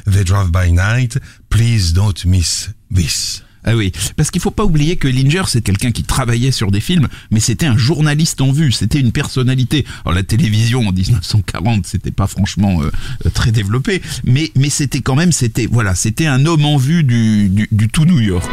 The 0.06 0.24
Drive 0.24 0.52
by 0.52 0.72
Night, 0.72 1.20
please 1.50 1.94
don't 1.94 2.26
miss 2.26 2.70
this. 2.94 3.42
Ah 3.68 3.76
oui, 3.76 3.92
parce 4.16 4.30
qu'il 4.30 4.42
faut 4.42 4.52
pas 4.52 4.64
oublier 4.64 4.96
que 4.96 5.08
Linger, 5.08 5.44
c'est 5.48 5.62
quelqu'un 5.62 5.92
qui 5.92 6.04
travaillait 6.04 6.52
sur 6.52 6.70
des 6.70 6.80
films, 6.80 7.08
mais 7.32 7.40
c'était 7.40 7.66
un 7.66 7.78
journaliste 7.78 8.40
en 8.42 8.52
vue, 8.52 8.72
c'était 8.72 9.00
une 9.00 9.12
personnalité. 9.12 9.86
Alors 10.06 10.14
la 10.14 10.22
télévision 10.22 10.88
en 10.88 10.92
1940, 10.92 11.88
c'était 11.88 12.12
pas 12.12 12.28
franchement 12.28 12.84
euh, 12.84 12.92
très 13.34 13.52
développé, 13.52 14.04
mais 14.24 14.52
mais 14.56 14.70
c'était 14.70 15.02
quand 15.02 15.16
même, 15.16 15.32
c'était 15.32 15.66
voilà, 15.66 15.96
c'était 15.96 16.28
un 16.28 16.46
homme 16.46 16.66
en 16.66 16.78
vue 16.78 17.04
du, 17.04 17.50
du 17.72 17.88
tout 17.90 18.06
New 18.06 18.20
York. 18.20 18.52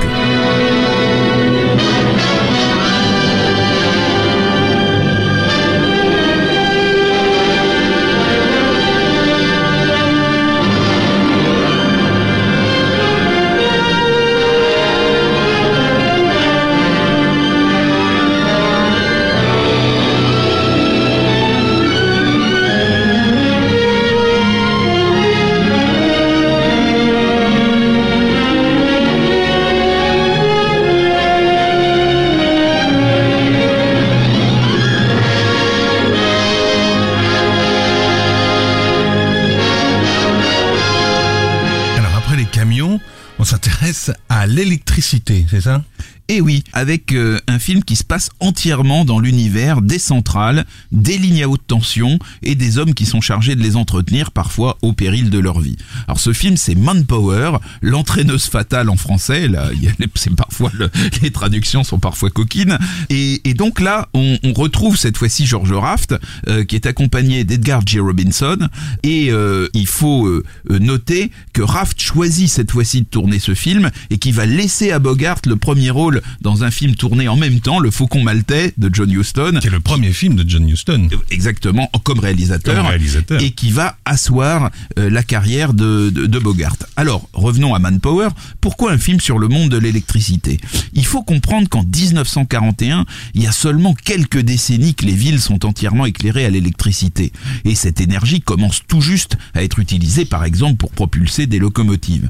L'électricité, 44.52 45.46
c'est 45.50 45.62
ça? 45.62 45.82
Et 46.28 46.40
oui, 46.40 46.64
avec 46.72 47.12
euh, 47.12 47.38
un 47.46 47.58
film 47.58 47.84
qui 47.84 47.96
se 47.96 48.04
passe 48.04 48.30
entièrement 48.40 49.04
dans 49.04 49.18
l'univers 49.18 49.82
des 49.82 49.98
centrales, 49.98 50.64
des 50.90 51.18
lignes 51.18 51.42
à 51.42 51.48
haute 51.48 51.66
tension 51.66 52.18
et 52.42 52.54
des 52.54 52.78
hommes 52.78 52.94
qui 52.94 53.06
sont 53.06 53.20
chargés 53.20 53.54
de 53.54 53.62
les 53.62 53.76
entretenir 53.76 54.30
parfois 54.30 54.78
au 54.82 54.92
péril 54.92 55.30
de 55.30 55.38
leur 55.38 55.60
vie. 55.60 55.76
Alors 56.06 56.20
ce 56.20 56.32
film 56.32 56.56
c'est 56.56 56.74
Manpower, 56.74 57.58
l'entraîneuse 57.82 58.44
fatale 58.46 58.88
en 58.88 58.96
français, 58.96 59.48
là 59.48 59.70
c'est 60.14 60.34
parfois 60.34 60.70
le- 60.74 60.90
les 61.22 61.30
traductions 61.30 61.84
sont 61.84 61.98
parfois 61.98 62.30
coquines 62.30 62.78
et, 63.10 63.48
et 63.48 63.54
donc 63.54 63.80
là 63.80 64.08
on, 64.14 64.38
on 64.42 64.52
retrouve 64.52 64.96
cette 64.96 65.16
fois-ci 65.16 65.44
George 65.46 65.72
Raft 65.72 66.14
euh, 66.48 66.64
qui 66.64 66.76
est 66.76 66.86
accompagné 66.86 67.44
d'Edgar 67.44 67.82
J. 67.86 67.98
Robinson 67.98 68.68
et 69.02 69.30
euh, 69.30 69.68
il 69.74 69.86
faut 69.86 70.26
euh, 70.26 70.44
euh, 70.70 70.78
noter 70.78 71.30
que 71.52 71.62
Raft 71.62 72.00
choisit 72.00 72.48
cette 72.48 72.70
fois-ci 72.70 73.00
de 73.02 73.06
tourner 73.06 73.38
ce 73.38 73.54
film 73.54 73.90
et 74.10 74.18
qui 74.18 74.32
va 74.32 74.46
laisser 74.46 74.92
à 74.92 74.98
Bogart 74.98 75.40
le 75.46 75.56
premier 75.56 75.90
rôle 75.90 76.11
dans 76.40 76.64
un 76.64 76.70
film 76.70 76.94
tourné 76.94 77.28
en 77.28 77.36
même 77.36 77.60
temps, 77.60 77.78
Le 77.78 77.90
Faucon 77.90 78.22
Maltais 78.22 78.72
de 78.76 78.90
John 78.92 79.10
Huston. 79.10 79.58
Qui 79.60 79.68
est 79.68 79.70
le 79.70 79.80
premier 79.80 80.12
film 80.12 80.34
de 80.34 80.48
John 80.48 80.68
Huston. 80.68 81.08
Exactement, 81.30 81.90
comme 82.04 82.18
réalisateur, 82.20 82.76
Comme 82.76 82.86
réalisateur. 82.86 83.40
et 83.40 83.50
qui 83.52 83.70
va 83.70 83.96
asseoir 84.04 84.70
euh, 84.98 85.08
la 85.10 85.22
carrière 85.22 85.74
de, 85.74 86.10
de, 86.10 86.26
de 86.26 86.38
Bogart. 86.38 86.76
Alors, 86.96 87.28
revenons 87.32 87.74
à 87.74 87.78
Manpower. 87.78 88.28
Pourquoi 88.60 88.92
un 88.92 88.98
film 88.98 89.20
sur 89.20 89.38
le 89.38 89.48
monde 89.48 89.70
de 89.70 89.78
l'électricité? 89.78 90.58
Il 90.92 91.06
faut 91.06 91.22
comprendre 91.22 91.68
qu'en 91.68 91.84
1941, 91.84 93.04
il 93.34 93.42
y 93.42 93.46
a 93.46 93.52
seulement 93.52 93.94
quelques 93.94 94.40
décennies 94.40 94.94
que 94.94 95.04
les 95.04 95.12
villes 95.14 95.40
sont 95.40 95.64
entièrement 95.64 96.06
éclairées 96.06 96.44
à 96.44 96.50
l'électricité. 96.50 97.32
Et 97.64 97.74
cette 97.74 98.00
énergie 98.00 98.40
commence 98.40 98.80
tout 98.86 99.00
juste 99.00 99.36
à 99.54 99.62
être 99.62 99.78
utilisée, 99.78 100.24
par 100.24 100.44
exemple, 100.44 100.76
pour 100.76 100.90
propulser 100.92 101.46
des 101.46 101.58
locomotives. 101.58 102.28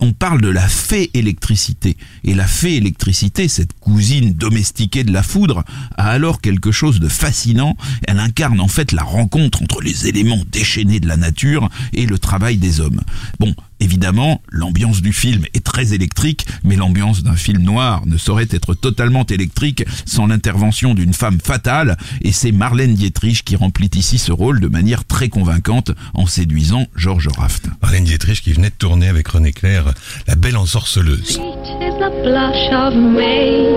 On 0.00 0.12
parle 0.12 0.40
de 0.40 0.48
la 0.48 0.66
fée 0.68 1.10
électricité. 1.14 1.96
Et 2.24 2.34
la 2.34 2.46
fée 2.46 2.76
électricité, 2.76 3.04
cette 3.48 3.72
cousine 3.80 4.32
domestiquée 4.32 5.04
de 5.04 5.12
la 5.12 5.22
foudre, 5.22 5.64
a 5.96 6.10
alors 6.10 6.40
quelque 6.40 6.72
chose 6.72 7.00
de 7.00 7.08
fascinant. 7.08 7.76
Elle 8.06 8.18
incarne 8.18 8.60
en 8.60 8.68
fait 8.68 8.92
la 8.92 9.02
rencontre 9.02 9.62
entre 9.62 9.80
les 9.80 10.06
éléments 10.06 10.42
déchaînés 10.50 11.00
de 11.00 11.08
la 11.08 11.16
nature 11.16 11.68
et 11.92 12.06
le 12.06 12.18
travail 12.18 12.56
des 12.56 12.80
hommes. 12.80 13.00
Bon, 13.38 13.54
évidemment, 13.84 14.42
l'ambiance 14.50 15.02
du 15.02 15.12
film 15.12 15.44
est 15.54 15.64
très 15.64 15.92
électrique, 15.92 16.46
mais 16.64 16.74
l'ambiance 16.74 17.22
d'un 17.22 17.36
film 17.36 17.62
noir 17.62 18.02
ne 18.06 18.16
saurait 18.16 18.48
être 18.50 18.74
totalement 18.74 19.26
électrique 19.26 19.84
sans 20.06 20.26
l'intervention 20.26 20.94
d'une 20.94 21.12
femme 21.12 21.38
fatale, 21.40 21.96
et 22.22 22.32
c'est 22.32 22.52
Marlène 22.52 22.94
Dietrich 22.94 23.44
qui 23.44 23.56
remplit 23.56 23.90
ici 23.94 24.18
ce 24.18 24.32
rôle 24.32 24.60
de 24.60 24.68
manière 24.68 25.04
très 25.04 25.28
convaincante 25.28 25.92
en 26.14 26.26
séduisant 26.26 26.86
George 26.96 27.28
Raft. 27.36 27.66
Marlène 27.82 28.04
Dietrich 28.04 28.42
qui 28.42 28.52
venait 28.52 28.70
de 28.70 28.74
tourner 28.74 29.08
avec 29.08 29.28
René 29.28 29.52
Clair 29.52 29.92
La 30.26 30.34
Belle 30.34 30.56
Ensorceleuse. 30.56 31.34
Sweet 31.34 31.64
is 31.80 31.94
the 31.98 32.10
blush 32.22 32.72
of 32.72 32.94
May, 32.94 33.68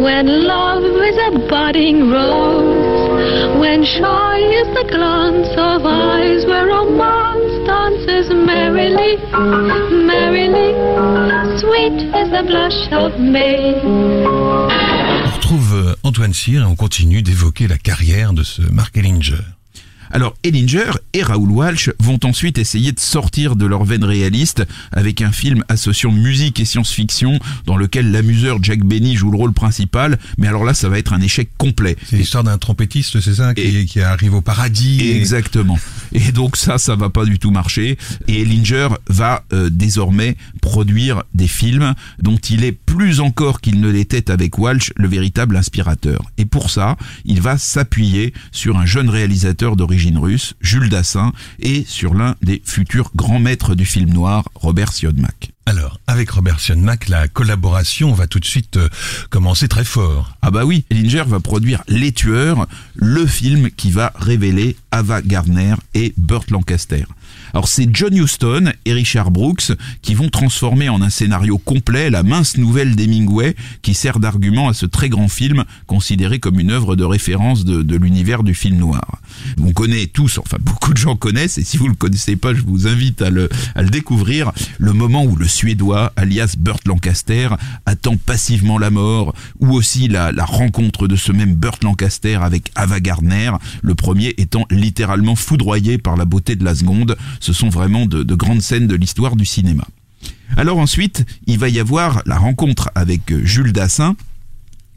when 0.00 0.26
love 0.46 0.84
is 0.84 1.16
a 1.28 1.48
budding 1.48 2.10
rose, 2.10 3.58
when 3.58 3.84
shy 3.84 4.38
is 4.60 4.68
the 4.74 4.86
glance 4.90 5.50
of 5.56 5.86
eyes 5.86 6.44
where 6.46 6.66
romance 6.66 7.49
dances 8.20 8.34
merrily, 8.34 9.16
merrily. 10.06 10.74
Sweet 11.58 12.02
is 12.14 12.30
the 12.30 12.42
blush 12.46 12.92
of 12.92 13.18
May. 13.18 13.74
On 13.84 15.30
retrouve 15.34 15.74
euh, 15.74 15.94
Antoine 16.02 16.32
Cyr 16.32 16.62
et 16.62 16.64
on 16.64 16.76
continue 16.76 17.22
d'évoquer 17.22 17.68
la 17.68 17.78
carrière 17.78 18.32
de 18.32 18.42
ce 18.42 18.62
Mark 18.62 18.96
Ellinger. 18.96 19.42
Alors 20.10 20.34
Ellinger 20.42 20.90
et 21.14 21.22
Raoul 21.22 21.50
Walsh 21.50 21.90
vont 22.00 22.18
ensuite 22.24 22.58
essayer 22.58 22.92
de 22.92 23.00
sortir 23.00 23.54
de 23.56 23.64
leur 23.66 23.84
veine 23.84 24.04
réaliste 24.04 24.64
avec 24.92 25.22
un 25.22 25.30
film 25.32 25.64
associant 25.68 26.10
musique 26.10 26.58
et 26.60 26.64
science-fiction 26.64 27.38
dans 27.66 27.76
lequel 27.76 28.10
l'amuseur 28.10 28.58
Jack 28.62 28.80
Benny 28.80 29.16
joue 29.16 29.30
le 29.30 29.36
rôle 29.36 29.52
principal, 29.52 30.18
mais 30.38 30.48
alors 30.48 30.64
là 30.64 30.74
ça 30.74 30.88
va 30.88 30.98
être 30.98 31.12
un 31.12 31.20
échec 31.20 31.50
complet. 31.58 31.96
C'est 32.08 32.16
l'histoire 32.16 32.42
d'un 32.44 32.58
trompettiste, 32.58 33.20
c'est 33.20 33.34
ça, 33.34 33.54
qui, 33.54 33.60
Et- 33.62 33.84
qui 33.86 34.00
arrive 34.00 34.34
au 34.34 34.40
paradis. 34.40 35.00
et- 35.00 35.16
Exactement. 35.16 35.78
Et 36.12 36.32
donc 36.32 36.56
ça, 36.56 36.78
ça 36.78 36.96
va 36.96 37.08
pas 37.10 37.24
du 37.24 37.38
tout 37.38 37.50
marcher. 37.52 37.96
Et 38.26 38.42
Ellinger 38.42 38.88
va 39.08 39.44
euh, 39.52 39.70
désormais 39.70 40.36
produire 40.60 41.22
des 41.34 41.46
films 41.48 41.94
dont 42.20 42.36
il 42.36 42.64
est 42.64 42.72
plus 42.72 43.20
encore 43.20 43.60
qu'il 43.60 43.80
ne 43.80 43.88
l'était 43.88 44.30
avec 44.30 44.58
Walsh 44.58 44.92
le 44.96 45.06
véritable 45.06 45.56
inspirateur. 45.56 46.22
Et 46.38 46.46
pour 46.46 46.70
ça, 46.70 46.96
il 47.24 47.40
va 47.40 47.58
s'appuyer 47.58 48.32
sur 48.50 48.76
un 48.76 48.86
jeune 48.86 49.08
réalisateur 49.08 49.76
d'origine 49.76 49.99
russe, 50.18 50.54
Jules 50.60 50.88
Dassin, 50.88 51.32
et 51.58 51.84
sur 51.86 52.14
l'un 52.14 52.36
des 52.42 52.62
futurs 52.64 53.10
grands 53.14 53.40
maîtres 53.40 53.74
du 53.74 53.84
film 53.84 54.10
noir, 54.10 54.48
Robert 54.54 54.92
Siodmak. 54.92 55.52
Alors, 55.66 56.00
avec 56.06 56.30
Robert 56.30 56.58
Sionmack, 56.58 57.08
la 57.08 57.28
collaboration 57.28 58.12
va 58.12 58.26
tout 58.26 58.40
de 58.40 58.44
suite 58.44 58.76
euh, 58.76 58.88
commencer 59.28 59.68
très 59.68 59.84
fort. 59.84 60.36
Ah 60.42 60.50
bah 60.50 60.64
oui, 60.64 60.84
Ellinger 60.90 61.24
va 61.26 61.38
produire 61.38 61.82
Les 61.86 62.12
Tueurs, 62.12 62.66
le 62.94 63.26
film 63.26 63.70
qui 63.70 63.90
va 63.90 64.12
révéler 64.16 64.76
Ava 64.90 65.22
Gardner 65.22 65.74
et 65.94 66.12
Burt 66.16 66.50
Lancaster. 66.50 67.04
Alors 67.52 67.68
c'est 67.68 67.88
John 67.92 68.14
Huston 68.14 68.72
et 68.84 68.92
Richard 68.92 69.30
Brooks 69.30 69.72
qui 70.02 70.14
vont 70.14 70.28
transformer 70.28 70.88
en 70.88 71.02
un 71.02 71.10
scénario 71.10 71.58
complet 71.58 72.10
la 72.10 72.22
mince 72.22 72.56
nouvelle 72.56 72.96
d'Hemingway 72.96 73.54
qui 73.82 73.94
sert 73.94 74.18
d'argument 74.18 74.68
à 74.68 74.74
ce 74.74 74.86
très 74.86 75.08
grand 75.08 75.28
film 75.28 75.64
considéré 75.86 76.38
comme 76.38 76.58
une 76.60 76.70
œuvre 76.70 76.96
de 76.96 77.04
référence 77.04 77.64
de, 77.64 77.82
de 77.82 77.96
l'univers 77.96 78.42
du 78.42 78.54
film 78.54 78.78
noir. 78.78 79.20
On 79.60 79.72
connaît 79.72 80.06
tous, 80.06 80.38
enfin 80.38 80.58
beaucoup 80.60 80.92
de 80.92 80.98
gens 80.98 81.16
connaissent, 81.16 81.58
et 81.58 81.64
si 81.64 81.76
vous 81.76 81.88
le 81.88 81.94
connaissez 81.94 82.36
pas, 82.36 82.54
je 82.54 82.62
vous 82.62 82.86
invite 82.88 83.22
à 83.22 83.30
le, 83.30 83.48
à 83.74 83.82
le 83.82 83.90
découvrir, 83.90 84.52
le 84.78 84.92
moment 84.92 85.24
où 85.24 85.36
le 85.36 85.48
Suédois, 85.50 86.12
alias 86.16 86.54
Burt 86.58 86.86
Lancaster, 86.86 87.50
attend 87.86 88.16
passivement 88.16 88.78
la 88.78 88.90
mort, 88.90 89.34
ou 89.58 89.72
aussi 89.72 90.08
la, 90.08 90.32
rencontre 90.44 91.06
de 91.08 91.16
ce 91.16 91.32
même 91.32 91.54
Burt 91.54 91.84
Lancaster 91.84 92.36
avec 92.36 92.70
Ava 92.74 93.00
Gardner, 93.00 93.52
le 93.82 93.94
premier 93.94 94.34
étant 94.38 94.66
littéralement 94.70 95.36
foudroyé 95.36 95.98
par 95.98 96.16
la 96.16 96.24
beauté 96.24 96.56
de 96.56 96.64
la 96.64 96.74
seconde. 96.74 97.16
Ce 97.40 97.52
sont 97.52 97.68
vraiment 97.68 98.06
de, 98.06 98.22
de 98.22 98.34
grandes 98.34 98.62
scènes 98.62 98.86
de 98.86 98.96
l'histoire 98.96 99.36
du 99.36 99.44
cinéma. 99.44 99.84
Alors 100.56 100.78
ensuite, 100.78 101.24
il 101.46 101.58
va 101.58 101.68
y 101.68 101.78
avoir 101.78 102.22
la 102.26 102.36
rencontre 102.36 102.90
avec 102.94 103.30
euh, 103.30 103.44
Jules 103.44 103.72
Dassin, 103.72 104.16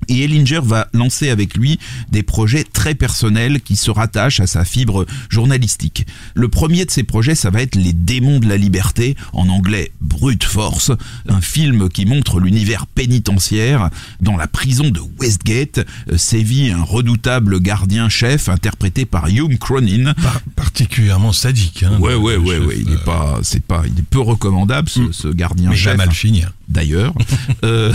Et 0.08 0.24
Ellinger 0.24 0.60
va 0.64 0.88
lancer 0.94 1.30
avec 1.30 1.56
lui 1.58 1.80
des 2.12 2.24
projets 2.24 2.64
très 2.64 2.96
personnels 2.96 3.62
qui 3.62 3.76
se 3.76 3.92
rattachent 3.92 4.40
à 4.40 4.48
sa 4.48 4.66
fibre 4.66 5.06
journalistique. 5.30 6.06
Le 6.36 6.48
premier 6.48 6.86
de 6.86 6.92
ces 6.92 7.04
projets, 7.04 7.36
ça 7.36 7.50
va 7.50 7.62
être 7.62 7.76
Les 7.76 7.94
démons 7.94 8.40
de 8.40 8.48
la 8.48 8.58
liberté, 8.58 9.16
en 9.34 9.50
anglais 9.50 9.92
Brute 10.02 10.44
Force, 10.44 10.92
un 11.28 11.42
film 11.42 11.90
qui 11.90 12.06
montre 12.06 12.40
l'univers 12.40 12.86
pénitentiaire. 12.88 13.90
Dans 14.22 14.38
la 14.38 14.48
prison 14.48 14.90
de 14.90 15.02
Westgate 15.20 15.86
euh, 16.12 16.18
sévit 16.18 16.70
un 16.72 16.82
redoutable 16.84 17.60
gardien 17.60 18.10
chef 18.10 18.50
interprété 18.50 19.06
par 19.06 19.28
Hugh 19.28 19.58
Cronin. 19.60 20.14
Par- 20.14 20.42
particulièrement 20.56 21.34
sadique. 21.34 21.84
Hein, 21.84 21.98
Ouais, 22.00 22.16
ouais, 22.16 22.36
ouais, 22.38 22.56
chef, 22.58 22.66
ouais. 22.68 22.78
Il 22.86 22.90
est 22.92 22.96
euh, 22.96 23.06
pas, 23.06 23.40
c'est 23.44 23.64
pas, 23.64 23.84
il 23.86 23.98
est 24.00 24.06
peu 24.10 24.20
recommandable 24.20 24.90
ce, 24.90 25.12
ce 25.12 25.28
gardien 25.28 25.70
mais 25.70 25.76
jamais 25.76 26.04
à 26.04 26.06
le 26.08 26.12
finir. 26.12 26.52
D'ailleurs. 26.68 27.14
Euh, 27.64 27.94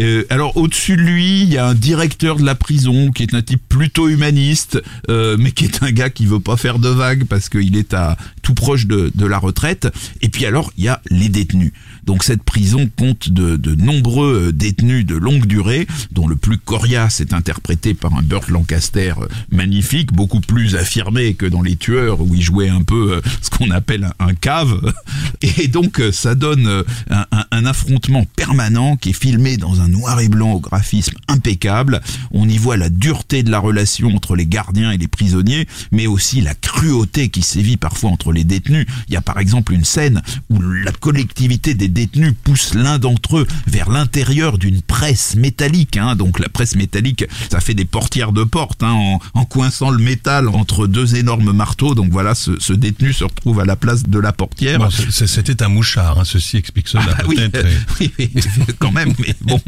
euh, 0.00 0.24
alors 0.28 0.56
au-dessus 0.58 0.96
de 0.96 1.02
lui, 1.02 1.42
il 1.42 1.48
y 1.48 1.56
a 1.56 1.66
un 1.66 1.74
directeur 1.74 2.36
de 2.36 2.44
la 2.44 2.54
prison 2.54 3.10
qui 3.10 3.22
est 3.22 3.32
un 3.32 3.40
type 3.40 3.62
plutôt 3.66 4.08
humaniste, 4.08 4.82
euh, 5.08 5.36
mais 5.38 5.50
qui 5.52 5.64
est 5.64 5.82
un 5.82 5.92
gars 5.92 6.10
qui 6.10 6.26
veut 6.26 6.40
pas 6.40 6.58
faire 6.58 6.78
de 6.78 6.90
vagues 6.90 7.24
parce 7.24 7.48
qu'il 7.48 7.76
est 7.76 7.94
à 7.94 8.18
tout 8.42 8.52
proche 8.52 8.86
de, 8.86 9.10
de 9.14 9.26
la 9.26 9.38
retraite. 9.38 9.88
Et 10.20 10.28
puis 10.28 10.44
alors, 10.44 10.72
il 10.76 10.84
y 10.84 10.88
a 10.88 11.00
les 11.10 11.30
détenus. 11.30 11.72
Donc 12.08 12.24
cette 12.24 12.42
prison 12.42 12.88
compte 12.96 13.28
de, 13.28 13.74
nombreux 13.74 14.46
euh, 14.46 14.52
détenus 14.52 15.04
de 15.04 15.14
longue 15.14 15.44
durée, 15.44 15.86
dont 16.10 16.26
le 16.26 16.36
plus 16.36 16.56
coriace 16.56 17.20
est 17.20 17.34
interprété 17.34 17.92
par 17.92 18.16
un 18.16 18.22
Burt 18.22 18.48
Lancaster 18.48 19.12
euh, 19.20 19.26
magnifique, 19.52 20.14
beaucoup 20.14 20.40
plus 20.40 20.74
affirmé 20.74 21.34
que 21.34 21.44
dans 21.44 21.60
Les 21.60 21.76
Tueurs 21.76 22.22
où 22.22 22.34
il 22.34 22.40
jouait 22.40 22.70
un 22.70 22.82
peu 22.82 23.12
euh, 23.16 23.20
ce 23.42 23.50
qu'on 23.50 23.70
appelle 23.70 24.08
un, 24.20 24.32
cave. 24.32 24.94
Et 25.42 25.68
donc 25.68 26.00
ça 26.12 26.34
donne 26.34 26.82
un, 27.10 27.26
un- 27.30 27.44
un 27.50 27.64
affrontement 27.66 28.24
permanent 28.36 28.96
qui 28.96 29.10
est 29.10 29.12
filmé 29.12 29.58
dans 29.58 29.82
un 29.82 29.88
noir 29.88 30.20
et 30.20 30.28
blanc 30.28 30.52
au 30.52 30.60
graphisme 30.60 31.16
impeccable. 31.28 32.00
On 32.30 32.48
y 32.48 32.56
voit 32.56 32.76
la 32.76 32.88
dureté 32.88 33.42
de 33.42 33.50
la 33.50 33.58
relation 33.58 34.14
entre 34.14 34.34
les 34.34 34.46
gardiens 34.46 34.92
et 34.92 34.96
les 34.96 35.08
prisonniers, 35.08 35.66
mais 35.92 36.06
aussi 36.06 36.40
la 36.40 36.54
cruauté 36.54 37.28
qui 37.28 37.42
sévit 37.42 37.76
parfois 37.76 38.10
entre 38.10 38.32
les 38.32 38.44
détenus. 38.44 38.86
Il 39.08 39.14
y 39.14 39.16
a 39.16 39.20
par 39.20 39.38
exemple 39.38 39.74
une 39.74 39.84
scène 39.84 40.22
où 40.50 40.60
la 40.60 40.92
collectivité 40.92 41.74
des 41.74 41.88
détenus 41.98 42.32
pousse 42.44 42.74
l'un 42.74 42.98
d'entre 42.98 43.38
eux 43.38 43.46
vers 43.66 43.90
l'intérieur 43.90 44.56
d'une 44.56 44.82
presse 44.82 45.34
métallique. 45.34 45.96
hein. 45.96 46.14
Donc 46.14 46.38
la 46.38 46.48
presse 46.48 46.76
métallique, 46.76 47.24
ça 47.50 47.58
fait 47.58 47.74
des 47.74 47.84
portières 47.84 48.30
de 48.30 48.44
porte 48.44 48.84
hein, 48.84 48.92
en, 48.92 49.18
en 49.34 49.44
coinçant 49.44 49.90
le 49.90 49.98
métal 49.98 50.46
entre 50.48 50.86
deux 50.86 51.16
énormes 51.16 51.50
marteaux. 51.52 51.96
Donc 51.96 52.10
voilà, 52.12 52.36
ce, 52.36 52.52
ce 52.60 52.72
détenu 52.72 53.12
se 53.12 53.24
retrouve 53.24 53.58
à 53.58 53.64
la 53.64 53.74
place 53.74 54.04
de 54.04 54.18
la 54.20 54.32
portière. 54.32 54.78
Bon, 54.78 54.90
C'était 55.10 55.60
un 55.64 55.68
mouchard, 55.68 56.20
hein, 56.20 56.24
ceci 56.24 56.56
explique 56.56 56.86
cela 56.86 57.02
Ah 57.18 57.22
oui, 57.26 57.36
euh, 57.52 57.62
oui, 58.00 58.12
oui, 58.18 58.28
quand 58.78 58.92
même, 58.92 59.12
mais 59.18 59.34
bon. 59.40 59.60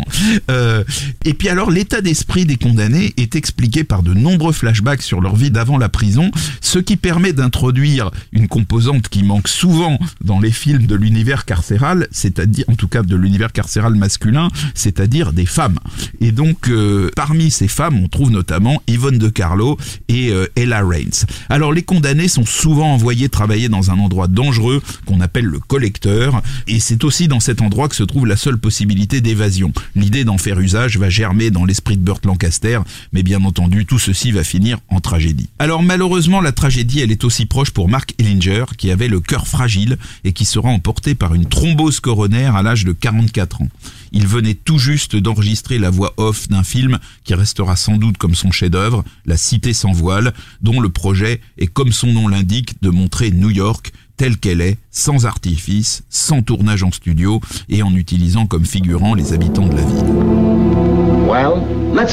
Euh, 0.50 0.84
et 1.24 1.34
puis 1.34 1.48
alors, 1.48 1.70
l'état 1.70 2.00
d'esprit 2.00 2.46
des 2.46 2.56
condamnés 2.56 3.12
est 3.16 3.34
expliqué 3.34 3.82
par 3.82 4.04
de 4.04 4.14
nombreux 4.14 4.52
flashbacks 4.52 5.02
sur 5.02 5.20
leur 5.20 5.34
vie 5.34 5.50
d'avant 5.50 5.78
la 5.78 5.88
prison, 5.88 6.30
ce 6.60 6.78
qui 6.78 6.96
permet 6.96 7.32
d'introduire 7.32 8.10
une 8.32 8.46
composante 8.46 9.08
qui 9.08 9.24
manque 9.24 9.48
souvent 9.48 9.98
dans 10.22 10.38
les 10.38 10.52
films 10.52 10.86
de 10.86 10.94
l'univers 10.94 11.44
carcéral, 11.44 12.06
c'est-à-dire, 12.10 12.64
en 12.68 12.74
tout 12.74 12.88
cas 12.88 13.02
de 13.02 13.16
l'univers 13.16 13.52
carcéral 13.52 13.94
masculin, 13.94 14.48
c'est-à-dire 14.74 15.32
des 15.32 15.46
femmes. 15.46 15.78
Et 16.20 16.32
donc, 16.32 16.68
euh, 16.68 17.10
parmi 17.16 17.50
ces 17.50 17.68
femmes, 17.68 17.98
on 18.02 18.08
trouve 18.08 18.30
notamment 18.30 18.82
Yvonne 18.86 19.18
de 19.18 19.28
Carlo 19.28 19.78
et 20.08 20.30
euh, 20.30 20.46
Ella 20.56 20.84
Raines. 20.84 21.26
Alors, 21.48 21.72
les 21.72 21.82
condamnés 21.82 22.28
sont 22.28 22.46
souvent 22.46 22.92
envoyés 22.92 23.28
travailler 23.28 23.68
dans 23.68 23.90
un 23.90 23.98
endroit 23.98 24.28
dangereux 24.28 24.82
qu'on 25.06 25.20
appelle 25.20 25.46
le 25.46 25.58
collecteur, 25.58 26.42
et 26.66 26.80
c'est 26.80 27.04
aussi 27.04 27.28
dans 27.28 27.40
cet 27.40 27.62
endroit 27.62 27.88
que 27.88 27.96
se 27.96 28.02
trouve 28.02 28.26
la 28.26 28.36
seule 28.36 28.58
possibilité 28.58 29.20
d'évasion. 29.20 29.72
L'idée 29.94 30.24
d'en 30.24 30.38
faire 30.38 30.58
usage 30.60 30.98
va 30.98 31.08
germer 31.08 31.50
dans 31.50 31.64
l'esprit 31.64 31.96
de 31.96 32.02
Burt 32.02 32.24
Lancaster, 32.26 32.80
mais 33.12 33.22
bien 33.22 33.42
entendu, 33.44 33.86
tout 33.86 33.98
ceci 33.98 34.32
va 34.32 34.44
finir 34.44 34.78
en 34.88 35.00
tragédie. 35.00 35.48
Alors 35.58 35.82
malheureusement, 35.82 36.40
la 36.40 36.52
tragédie, 36.52 37.00
elle 37.00 37.12
est 37.12 37.24
aussi 37.24 37.46
proche 37.46 37.70
pour 37.70 37.88
Mark 37.88 38.14
Ellinger, 38.18 38.64
qui 38.76 38.90
avait 38.90 39.08
le 39.08 39.20
cœur 39.20 39.46
fragile 39.46 39.96
et 40.24 40.32
qui 40.32 40.44
sera 40.44 40.68
emporté 40.68 41.14
par 41.14 41.34
une 41.34 41.46
thrombose 41.46 41.99
coronaire 42.00 42.56
à 42.56 42.62
l'âge 42.62 42.84
de 42.84 42.92
44 42.92 43.62
ans. 43.62 43.68
Il 44.12 44.26
venait 44.26 44.54
tout 44.54 44.78
juste 44.78 45.16
d'enregistrer 45.16 45.78
la 45.78 45.90
voix 45.90 46.14
off 46.16 46.48
d'un 46.48 46.64
film 46.64 46.98
qui 47.24 47.34
restera 47.34 47.76
sans 47.76 47.96
doute 47.96 48.18
comme 48.18 48.34
son 48.34 48.50
chef-d'œuvre, 48.50 49.04
La 49.26 49.36
Cité 49.36 49.72
sans 49.72 49.92
voile, 49.92 50.32
dont 50.62 50.80
le 50.80 50.88
projet 50.88 51.40
est, 51.58 51.66
comme 51.66 51.92
son 51.92 52.08
nom 52.08 52.28
l'indique, 52.28 52.82
de 52.82 52.90
montrer 52.90 53.30
New 53.30 53.50
York 53.50 53.92
telle 54.16 54.36
qu'elle 54.36 54.60
est, 54.60 54.76
sans 54.90 55.24
artifice, 55.24 56.02
sans 56.10 56.42
tournage 56.42 56.82
en 56.82 56.92
studio 56.92 57.40
et 57.70 57.82
en 57.82 57.94
utilisant 57.94 58.46
comme 58.46 58.66
figurants 58.66 59.14
les 59.14 59.32
habitants 59.32 59.66
de 59.66 59.76
la 59.76 59.82
ville. 59.82 60.04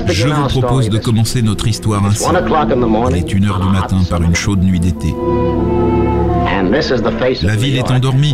Je 0.08 0.28
vous 0.28 0.48
propose 0.48 0.90
de 0.90 1.00
commencer 1.00 1.42
notre 1.42 1.68
histoire 1.68 2.06
ainsi. 2.06 2.24
Il 3.10 3.18
est 3.18 3.34
une 3.34 3.46
heure 3.46 3.60
du 3.60 3.68
matin 3.68 4.02
par 4.10 4.22
une 4.22 4.36
chaude 4.36 4.64
nuit 4.64 4.80
d'été. 4.80 5.14
La 7.42 7.56
ville 7.56 7.76
est 7.76 7.92
endormie. 7.92 8.34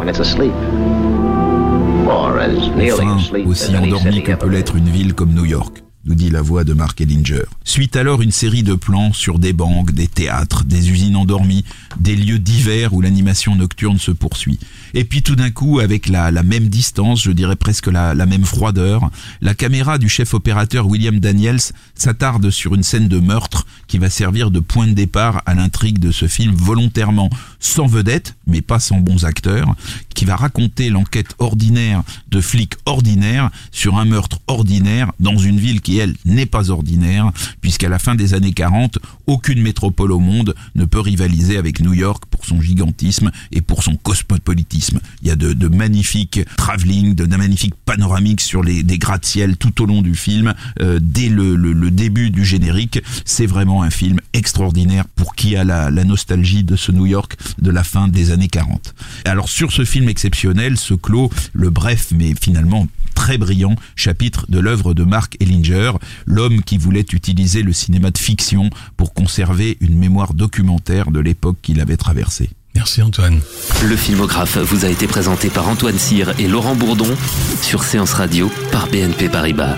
Enfin, 2.05 3.17
aussi 3.45 3.75
endormie 3.75 4.23
que 4.23 4.33
peut 4.33 4.49
l'être 4.49 4.75
une 4.75 4.89
ville 4.89 5.13
comme 5.13 5.33
New 5.33 5.45
York, 5.45 5.83
nous 6.05 6.15
dit 6.15 6.29
la 6.29 6.41
voix 6.41 6.65
de 6.65 6.73
Mark 6.73 6.99
Ellinger. 6.99 7.43
Suite 7.63 7.95
alors 7.95 8.21
une 8.21 8.31
série 8.31 8.63
de 8.63 8.75
plans 8.75 9.13
sur 9.13 9.39
des 9.39 9.53
banques, 9.53 9.91
des 9.91 10.07
théâtres, 10.07 10.65
des 10.65 10.91
usines 10.91 11.15
endormies, 11.15 11.63
des 11.97 12.17
lieux 12.17 12.39
divers 12.39 12.93
où 12.93 12.99
l'animation 12.99 13.55
nocturne 13.55 13.99
se 13.99 14.11
poursuit. 14.11 14.59
Et 14.93 15.05
puis 15.05 15.23
tout 15.23 15.35
d'un 15.35 15.49
coup, 15.49 15.79
avec 15.79 16.09
la, 16.09 16.29
la 16.29 16.43
même 16.43 16.67
distance, 16.67 17.23
je 17.23 17.31
dirais 17.31 17.55
presque 17.55 17.87
la, 17.87 18.13
la 18.13 18.25
même 18.25 18.43
froideur, 18.43 19.09
la 19.41 19.55
caméra 19.55 19.97
du 19.97 20.09
chef 20.09 20.33
opérateur 20.33 20.87
William 20.87 21.19
Daniels 21.19 21.71
s'attarde 21.95 22.49
sur 22.49 22.75
une 22.75 22.83
scène 22.83 23.07
de 23.07 23.19
meurtre 23.19 23.65
qui 23.87 23.97
va 23.97 24.09
servir 24.09 24.51
de 24.51 24.59
point 24.59 24.87
de 24.87 24.93
départ 24.93 25.41
à 25.45 25.53
l'intrigue 25.53 25.99
de 25.99 26.11
ce 26.11 26.27
film 26.27 26.53
volontairement 26.53 27.29
sans 27.63 27.87
vedette, 27.87 28.35
mais 28.45 28.61
pas 28.61 28.79
sans 28.79 28.99
bons 28.99 29.25
acteurs, 29.25 29.75
qui 30.13 30.25
va 30.25 30.35
raconter 30.35 30.89
l'enquête 30.89 31.33
ordinaire 31.39 32.03
de 32.29 32.41
flics 32.41 32.73
ordinaires 32.85 33.49
sur 33.71 33.97
un 33.97 34.05
meurtre 34.05 34.39
ordinaire 34.47 35.11
dans 35.19 35.37
une 35.37 35.59
ville 35.59 35.81
qui, 35.81 35.97
elle, 35.97 36.15
n'est 36.25 36.45
pas 36.45 36.69
ordinaire, 36.69 37.31
puisqu'à 37.61 37.89
la 37.89 37.99
fin 37.99 38.15
des 38.15 38.33
années 38.33 38.51
40, 38.53 38.99
aucune 39.27 39.61
métropole 39.61 40.11
au 40.11 40.19
monde 40.19 40.53
ne 40.75 40.85
peut 40.85 40.99
rivaliser 40.99 41.57
avec 41.57 41.79
New 41.79 41.93
York 41.93 42.23
pour 42.29 42.45
son 42.45 42.61
gigantisme 42.61 43.31
et 43.51 43.61
pour 43.61 43.81
son 43.83 43.95
cosmopolitisme. 43.95 44.99
Il 45.21 45.29
y 45.29 45.31
a 45.31 45.35
de, 45.35 45.53
de 45.53 45.67
magnifiques 45.67 46.41
travelling, 46.57 47.15
de, 47.15 47.25
de 47.25 47.35
magnifiques 47.37 47.75
panoramiques 47.85 48.41
sur 48.41 48.61
les, 48.61 48.83
des 48.83 48.97
gratte-ciel 48.97 49.55
tout 49.57 49.81
au 49.81 49.85
long 49.85 50.01
du 50.01 50.15
film, 50.15 50.53
euh, 50.81 50.99
dès 51.01 51.29
le, 51.29 51.55
le- 51.55 51.73
le 51.73 51.91
début 51.91 52.29
du 52.29 52.43
générique. 52.45 52.99
C'est 53.25 53.45
vraiment 53.45 53.83
un 53.83 53.89
film 53.89 54.19
extraordinaire 54.33 55.05
pour 55.15 55.33
qui 55.35 55.55
a 55.55 55.63
la, 55.63 55.89
la 55.89 56.03
nostalgie 56.03 56.63
de 56.63 56.75
ce 56.75 56.91
New 56.91 57.05
York 57.05 57.37
de 57.61 57.71
la 57.71 57.83
fin 57.83 58.07
des 58.07 58.31
années 58.31 58.47
40. 58.47 58.93
Alors 59.25 59.49
sur 59.49 59.71
ce 59.71 59.85
film 59.85 60.09
exceptionnel 60.09 60.77
se 60.77 60.93
clôt 60.93 61.29
le 61.53 61.69
bref 61.69 62.09
mais 62.11 62.33
finalement 62.39 62.87
très 63.13 63.37
brillant 63.37 63.75
chapitre 63.95 64.45
de 64.49 64.59
l'œuvre 64.59 64.93
de 64.93 65.03
Mark 65.03 65.37
Ellinger, 65.39 65.93
l'homme 66.25 66.61
qui 66.63 66.77
voulait 66.77 67.05
utiliser 67.11 67.61
le 67.61 67.73
cinéma 67.73 68.11
de 68.11 68.17
fiction 68.17 68.69
pour 68.97 69.13
conserver 69.13 69.77
une 69.81 69.97
mémoire 69.97 70.33
documentaire 70.33 71.11
de 71.11 71.19
l'époque 71.19 71.57
qu'il 71.61 71.79
avait 71.79 71.97
traversée. 71.97 72.49
Merci 72.75 73.01
Antoine. 73.01 73.39
Le 73.83 73.95
filmographe 73.95 74.57
vous 74.57 74.83
a 74.83 74.89
été 74.89 75.07
présenté 75.07 75.49
par 75.49 75.67
Antoine 75.67 75.99
Cyr 75.99 76.33
et 76.39 76.47
Laurent 76.47 76.75
Bourdon 76.75 77.15
sur 77.61 77.83
Séance 77.83 78.13
Radio 78.13 78.51
par 78.71 78.87
BNP 78.87 79.29
Paribas. 79.29 79.77